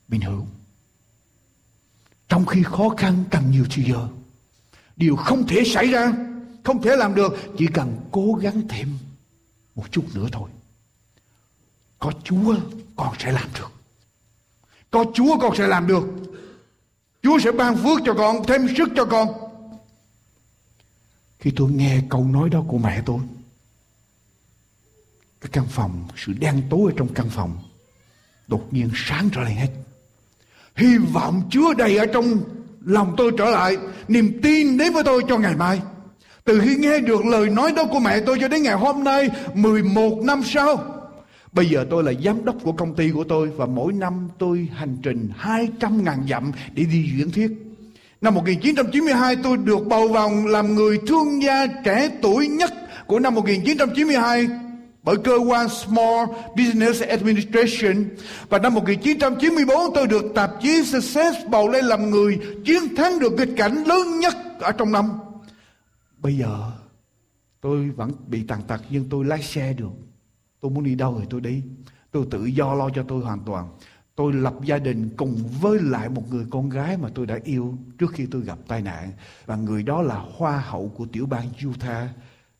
[0.09, 0.47] bên hữu.
[2.29, 4.09] Trong khi khó khăn cần nhiều thời giờ,
[4.97, 6.13] điều không thể xảy ra,
[6.65, 8.99] không thể làm được, chỉ cần cố gắng thêm
[9.75, 10.51] một chút nữa thôi.
[11.99, 12.57] Có chúa,
[12.97, 13.73] con sẽ làm được.
[14.91, 16.05] Có chúa, con sẽ làm được.
[17.23, 19.29] Chúa sẽ ban phước cho con, thêm sức cho con.
[21.39, 23.21] Khi tôi nghe câu nói đó của mẹ tôi
[25.41, 27.59] cái căn phòng, sự đen tối ở trong căn phòng,
[28.49, 29.69] đột nhiên sáng trở lại hết.
[30.77, 32.39] Hy vọng chứa đầy ở trong
[32.85, 33.77] lòng tôi trở lại,
[34.09, 35.81] niềm tin đến với tôi cho ngày mai.
[36.45, 39.31] Từ khi nghe được lời nói đó của mẹ tôi cho đến ngày hôm nay
[39.55, 40.99] 11 năm sau,
[41.53, 44.69] Bây giờ tôi là giám đốc của công ty của tôi và mỗi năm tôi
[44.75, 47.51] hành trình 200 ngàn dặm để đi diễn thuyết.
[48.21, 52.73] Năm 1992 tôi được bầu vào làm người thương gia trẻ tuổi nhất
[53.07, 54.49] của năm 1992
[55.03, 56.27] bởi cơ quan Small
[56.57, 58.05] Business Administration
[58.49, 63.33] và năm 1994 tôi được tạp chí Success bầu lên làm người chiến thắng được
[63.33, 65.11] nghịch cảnh lớn nhất ở trong năm.
[66.19, 66.71] Bây giờ,
[67.61, 69.93] tôi vẫn bị tàn tật, nhưng tôi lái xe được.
[70.61, 71.63] Tôi muốn đi đâu thì tôi đi.
[72.11, 73.69] Tôi tự do lo cho tôi hoàn toàn.
[74.15, 77.79] Tôi lập gia đình cùng với lại một người con gái mà tôi đã yêu
[77.99, 79.13] trước khi tôi gặp tai nạn.
[79.47, 82.09] Và người đó là hoa hậu của tiểu bang Utah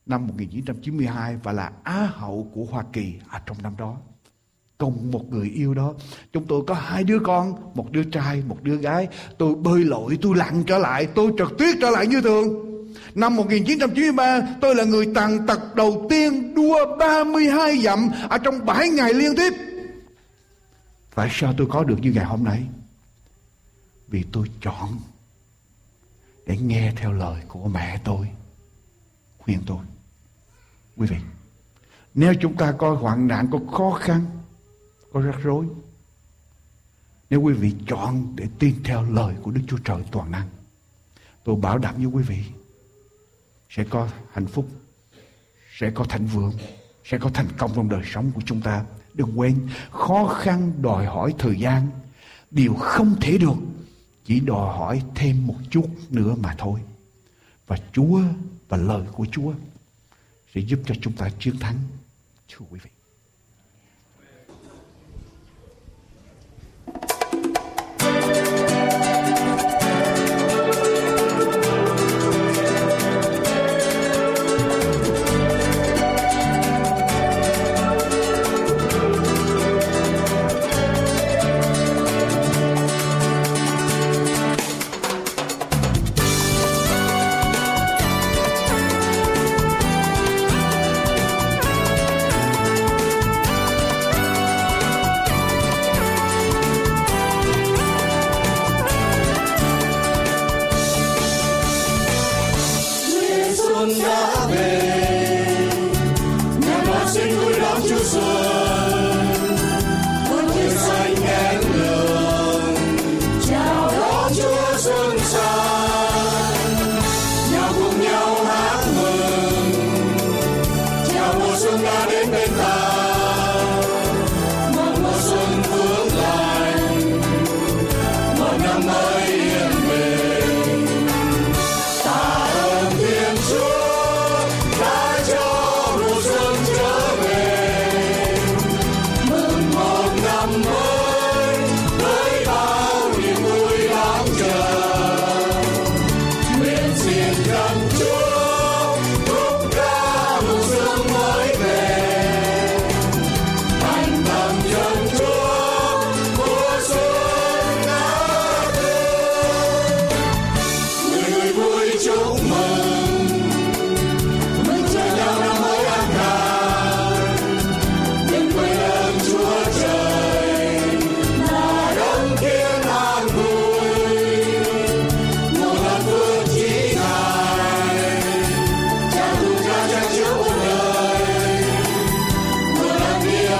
[0.09, 3.97] năm 1992 và là Á hậu của Hoa Kỳ ở trong năm đó.
[4.77, 5.93] Cùng một người yêu đó,
[6.33, 9.07] chúng tôi có hai đứa con, một đứa trai, một đứa gái.
[9.37, 12.65] Tôi bơi lội, tôi lặn trở lại, tôi trật tuyết trở lại như thường.
[13.15, 18.89] Năm 1993, tôi là người tàn tật đầu tiên đua 32 dặm ở trong 7
[18.89, 19.53] ngày liên tiếp.
[21.15, 22.63] Tại sao tôi có được như ngày hôm nay?
[24.07, 24.99] Vì tôi chọn
[26.45, 28.27] để nghe theo lời của mẹ tôi
[29.37, 29.79] khuyên tôi
[30.99, 31.17] quý vị,
[32.13, 34.25] nếu chúng ta có hoạn nạn, có khó khăn,
[35.13, 35.65] có rắc rối,
[37.29, 40.49] nếu quý vị chọn để tin theo lời của Đức Chúa Trời toàn năng,
[41.43, 42.43] tôi bảo đảm với quý vị,
[43.69, 44.67] sẽ có hạnh phúc,
[45.77, 46.53] sẽ có thành vượng,
[47.05, 48.85] sẽ có thành công trong đời sống của chúng ta.
[49.13, 51.89] Đừng quên, khó khăn đòi hỏi thời gian.
[52.51, 53.57] Điều không thể được,
[54.25, 56.79] chỉ đòi hỏi thêm một chút nữa mà thôi.
[57.67, 58.21] Và Chúa
[58.69, 59.53] và lời của Chúa
[60.55, 61.75] sẽ giúp cho chúng ta chiến thắng.
[62.49, 62.89] Thưa quý vị.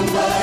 [0.06, 0.39] the world.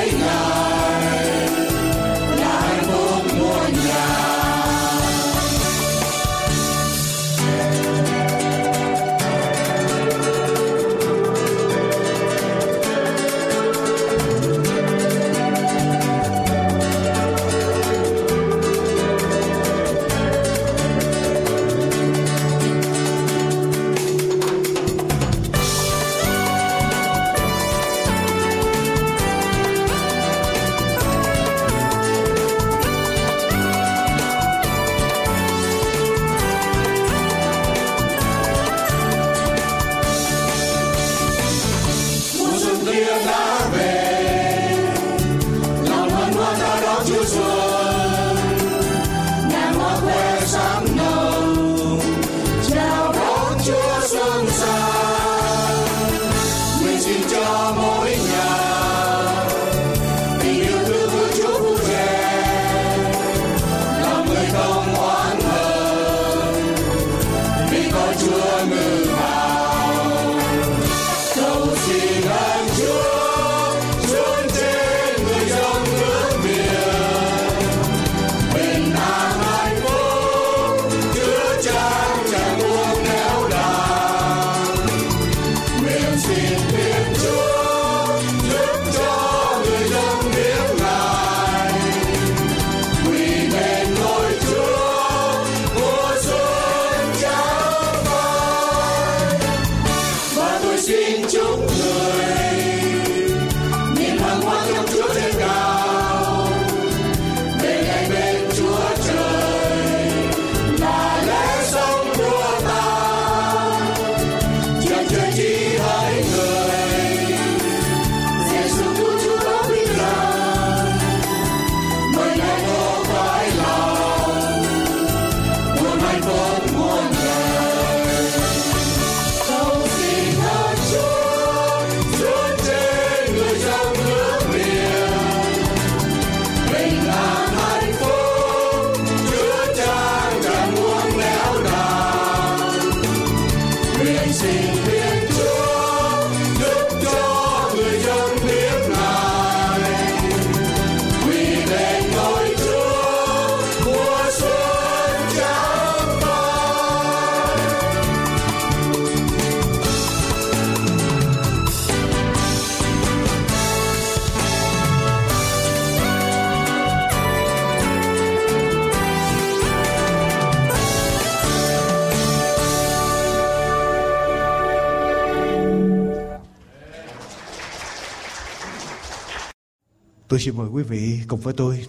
[180.38, 181.86] Tôi xin mời quý vị cùng với tôi.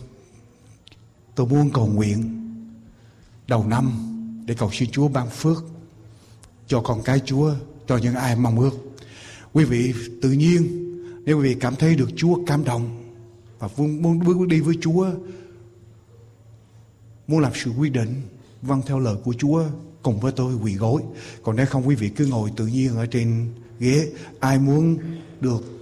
[1.36, 2.46] Tôi muốn cầu nguyện
[3.48, 3.92] đầu năm
[4.46, 5.64] để cầu xin Chúa ban phước
[6.68, 7.54] cho con cái Chúa,
[7.88, 8.72] cho những ai mong ước.
[9.54, 10.68] Quý vị tự nhiên
[11.26, 13.04] nếu quý vị cảm thấy được Chúa cảm động
[13.60, 15.10] và muốn bước đi với Chúa,
[17.28, 18.22] muốn làm sự quyết định
[18.62, 19.64] vâng theo lời của Chúa
[20.02, 21.02] cùng với tôi quỳ gối.
[21.44, 24.08] Còn nếu không quý vị cứ ngồi tự nhiên ở trên ghế.
[24.40, 24.98] Ai muốn
[25.42, 25.79] được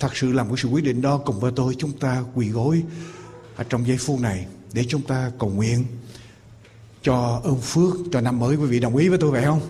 [0.00, 2.82] thật sự làm cái sự quyết định đó cùng với tôi chúng ta quỳ gối
[3.56, 5.84] ở trong giây phút này để chúng ta cầu nguyện
[7.02, 8.56] cho ơn phước cho năm mới.
[8.56, 9.60] Quý vị đồng ý với tôi vậy không?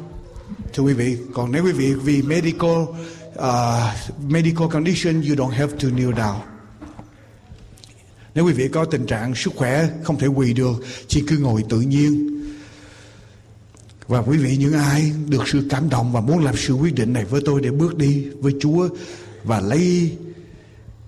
[0.74, 3.45] Thưa quý vị còn nếu quý vị vì medical uh,
[4.29, 6.37] medical condition you don't have to kneel down.
[8.35, 11.64] Nếu quý vị có tình trạng sức khỏe không thể quỳ được chỉ cứ ngồi
[11.68, 12.29] tự nhiên.
[14.09, 17.12] Và quý vị những ai được sự cảm động và muốn làm sự quyết định
[17.12, 18.89] này với tôi để bước đi với Chúa
[19.45, 20.16] và lấy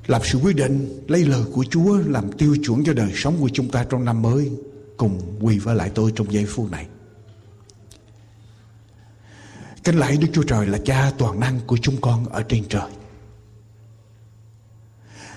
[0.07, 3.49] làm sự quyết định, lấy lời của Chúa làm tiêu chuẩn cho đời sống của
[3.53, 4.51] chúng ta trong năm mới,
[4.97, 6.87] cùng quỳ với lại tôi trong giây phút này.
[9.85, 12.91] Kính lạy Đức Chúa Trời là cha toàn năng của chúng con ở trên trời.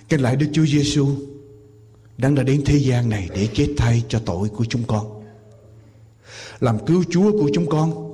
[0.10, 1.08] Kính lạy Đức Chúa Giêsu
[2.18, 5.24] đang đã đến thế gian này để chết thay cho tội của chúng con.
[6.60, 8.10] Làm cứu Chúa của chúng con.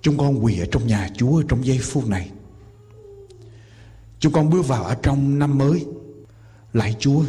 [0.00, 2.30] Chúng con quỳ ở trong nhà Chúa trong giây phút này.
[4.26, 5.86] Chúng con bước vào ở trong năm mới.
[6.72, 7.24] Lạy Chúa.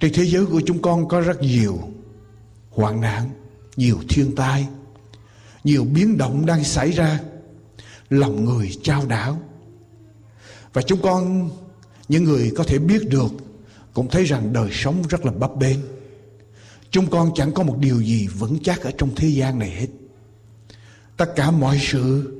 [0.00, 1.78] Trên thế giới của chúng con có rất nhiều
[2.70, 3.30] hoạn nạn,
[3.76, 4.66] nhiều thiên tai,
[5.64, 7.20] nhiều biến động đang xảy ra.
[8.10, 9.40] Lòng người trao đảo.
[10.72, 11.50] Và chúng con,
[12.08, 13.32] những người có thể biết được,
[13.92, 15.78] cũng thấy rằng đời sống rất là bấp bênh.
[16.90, 19.88] Chúng con chẳng có một điều gì vững chắc ở trong thế gian này hết.
[21.16, 22.32] Tất cả mọi sự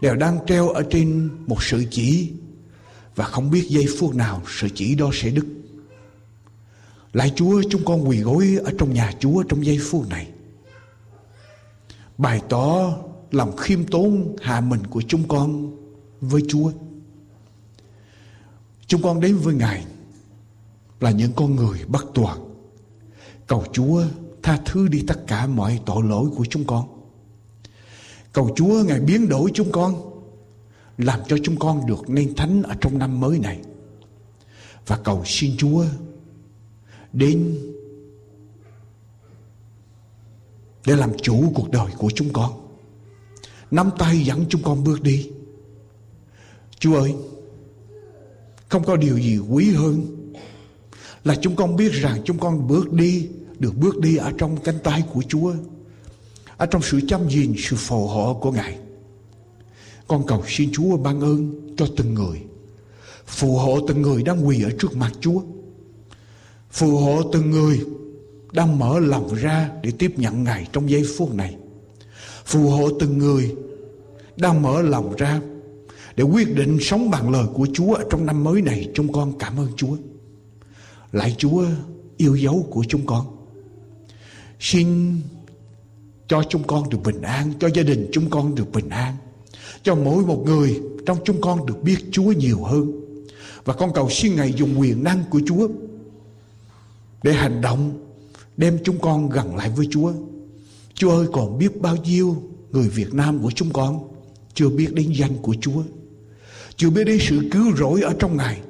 [0.00, 2.32] đều đang treo ở trên một sự chỉ,
[3.14, 5.46] và không biết giây phút nào sự chỉ đó sẽ đứt.
[7.12, 10.28] Lại Chúa, chúng con quỳ gối ở trong nhà Chúa trong giây phút này.
[12.18, 12.98] Bày tỏ
[13.30, 15.76] lòng khiêm tốn hạ mình của chúng con
[16.20, 16.72] với Chúa.
[18.86, 19.84] Chúng con đến với Ngài
[21.00, 22.38] là những con người bất toàn.
[23.46, 24.04] Cầu Chúa
[24.42, 26.97] tha thứ đi tất cả mọi tội lỗi của chúng con.
[28.38, 29.94] Cầu Chúa, Ngài biến đổi chúng con,
[30.98, 33.60] Làm cho chúng con được nên thánh ở trong năm mới này.
[34.86, 35.84] Và cầu xin Chúa
[37.12, 37.58] Đến
[40.86, 42.52] Để làm chủ cuộc đời của chúng con.
[43.70, 45.30] Nắm tay dẫn chúng con bước đi.
[46.78, 47.14] Chúa ơi,
[48.68, 50.06] Không có điều gì quý hơn
[51.24, 53.28] Là chúng con biết rằng chúng con bước đi,
[53.58, 55.54] Được bước đi ở trong cánh tay của Chúa
[56.58, 58.78] ở trong sự chăm gìn sự phù hộ của Ngài.
[60.08, 62.42] Con cầu xin Chúa ban ơn cho từng người.
[63.26, 65.40] Phù hộ từng người đang quỳ ở trước mặt Chúa.
[66.70, 67.80] Phù hộ từng người
[68.52, 71.56] đang mở lòng ra để tiếp nhận Ngài trong giây phút này.
[72.44, 73.54] Phù hộ từng người
[74.36, 75.40] đang mở lòng ra
[76.16, 78.90] để quyết định sống bằng lời của Chúa ở trong năm mới này.
[78.94, 79.96] Chúng con cảm ơn Chúa.
[81.12, 81.64] Lại Chúa,
[82.16, 83.26] yêu dấu của chúng con.
[84.60, 85.16] Xin
[86.28, 89.16] cho chúng con được bình an, cho gia đình chúng con được bình an.
[89.82, 92.92] Cho mỗi một người trong chúng con được biết Chúa nhiều hơn.
[93.64, 95.68] Và con cầu xin Ngài dùng quyền năng của Chúa
[97.22, 98.04] để hành động
[98.56, 100.12] đem chúng con gần lại với Chúa.
[100.94, 104.08] Chúa ơi còn biết bao nhiêu người Việt Nam của chúng con
[104.54, 105.82] chưa biết đến danh của Chúa.
[106.76, 108.60] Chưa biết đến sự cứu rỗi ở trong Ngài.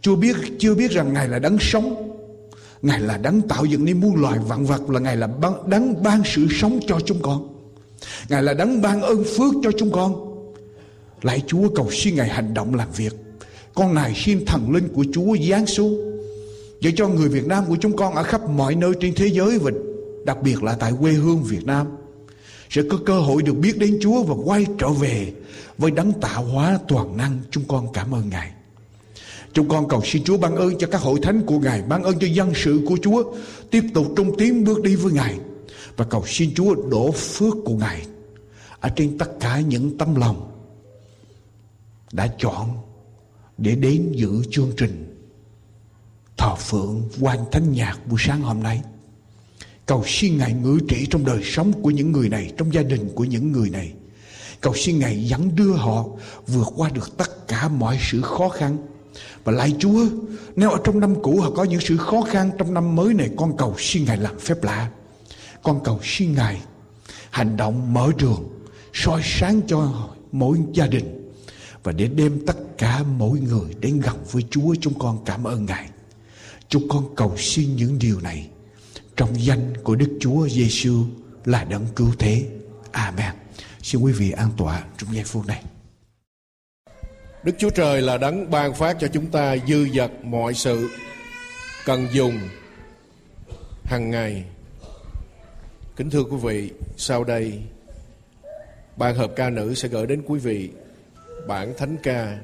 [0.00, 2.11] Chưa biết chưa biết rằng Ngài là đấng sống
[2.82, 5.28] Ngài là đấng tạo dựng nên muôn loài vạn vật, là Ngài là
[5.66, 7.48] đấng ban sự sống cho chúng con.
[8.28, 10.14] Ngài là đấng ban ơn phước cho chúng con.
[11.22, 13.14] Lạy Chúa, cầu xin Ngài hành động làm việc.
[13.74, 16.00] Con này xin thần linh của Chúa giáng xuống,
[16.80, 19.58] để cho người Việt Nam của chúng con ở khắp mọi nơi trên thế giới
[19.58, 19.70] và
[20.24, 21.86] đặc biệt là tại quê hương Việt Nam,
[22.70, 25.32] sẽ có cơ hội được biết đến Chúa và quay trở về
[25.78, 27.40] với đấng tạo hóa toàn năng.
[27.50, 28.50] Chúng con cảm ơn Ngài.
[29.52, 32.18] Chúng con cầu xin Chúa ban ơn cho các hội thánh của Ngài, ban ơn
[32.18, 33.32] cho dân sự của Chúa,
[33.70, 35.38] tiếp tục trung tiến bước đi với Ngài.
[35.96, 38.06] Và cầu xin Chúa đổ phước của Ngài
[38.80, 40.52] ở trên tất cả những tâm lòng
[42.12, 42.68] đã chọn
[43.58, 45.08] để đến dự chương trình
[46.36, 48.82] thờ phượng quan thánh nhạc buổi sáng hôm nay.
[49.86, 53.10] Cầu xin Ngài ngự trị trong đời sống của những người này, trong gia đình
[53.14, 53.92] của những người này.
[54.60, 56.06] Cầu xin Ngài dẫn đưa họ
[56.46, 58.76] vượt qua được tất cả mọi sự khó khăn
[59.44, 60.06] và lại Chúa,
[60.56, 63.30] Nếu ở trong năm cũ họ có những sự khó khăn Trong năm mới này,
[63.36, 64.90] con cầu xin Ngài làm phép lạ
[65.62, 66.60] Con cầu xin Ngài
[67.30, 68.48] Hành động mở đường,
[68.92, 71.32] soi sáng cho mỗi gia đình
[71.82, 75.66] và để đem tất cả mỗi người đến gần với Chúa chúng con cảm ơn
[75.66, 75.88] Ngài.
[76.68, 78.48] Chúng con cầu xin những điều này
[79.16, 81.04] trong danh của Đức Chúa Giêsu
[81.44, 82.46] là đấng cứu thế.
[82.92, 83.32] Amen.
[83.82, 85.64] Xin quý vị an tọa trong giây phút này.
[87.44, 90.88] Đức Chúa Trời là đấng ban phát cho chúng ta dư dật mọi sự
[91.84, 92.38] cần dùng
[93.84, 94.44] hàng ngày.
[95.96, 97.62] Kính thưa quý vị, sau đây
[98.96, 100.70] ban hợp ca nữ sẽ gửi đến quý vị
[101.46, 102.38] bản thánh ca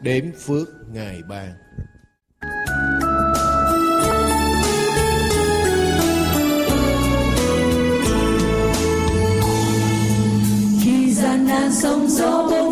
[0.00, 1.52] đếm phước ngài ban.
[10.84, 12.69] khi gian nan sóng gió bông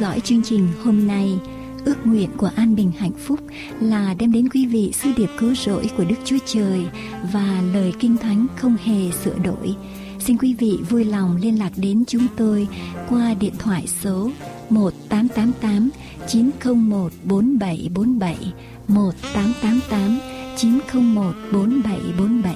[0.00, 1.38] dõi chương trình hôm nay.
[1.84, 3.40] Ước nguyện của An Bình Hạnh Phúc
[3.80, 6.86] là đem đến quý vị sư điệp cứu rỗi của Đức Chúa Trời
[7.32, 9.74] và lời kinh thánh không hề sửa đổi.
[10.20, 12.68] Xin quý vị vui lòng liên lạc đến chúng tôi
[13.08, 14.30] qua điện thoại số
[14.70, 15.90] 1888
[16.28, 18.52] 901 4747
[18.88, 20.18] 1888
[20.56, 22.54] 901 4747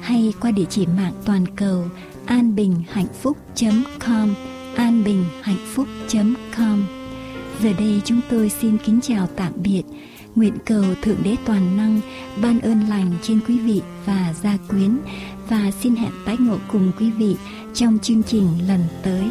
[0.00, 1.84] hay qua địa chỉ mạng toàn cầu
[2.26, 3.36] an bình hạnh phúc
[3.98, 4.34] com
[4.78, 6.84] anbinhhạnhphúc.com anbinhhạnhphúc.com
[7.62, 9.82] Giờ đây chúng tôi xin kính chào tạm biệt,
[10.34, 12.00] Nguyện cầu Thượng Đế Toàn Năng
[12.42, 14.98] ban ơn lành trên quý vị và gia quyến,
[15.48, 17.36] và xin hẹn tái ngộ cùng quý vị
[17.74, 19.22] trong chương trình lần tới.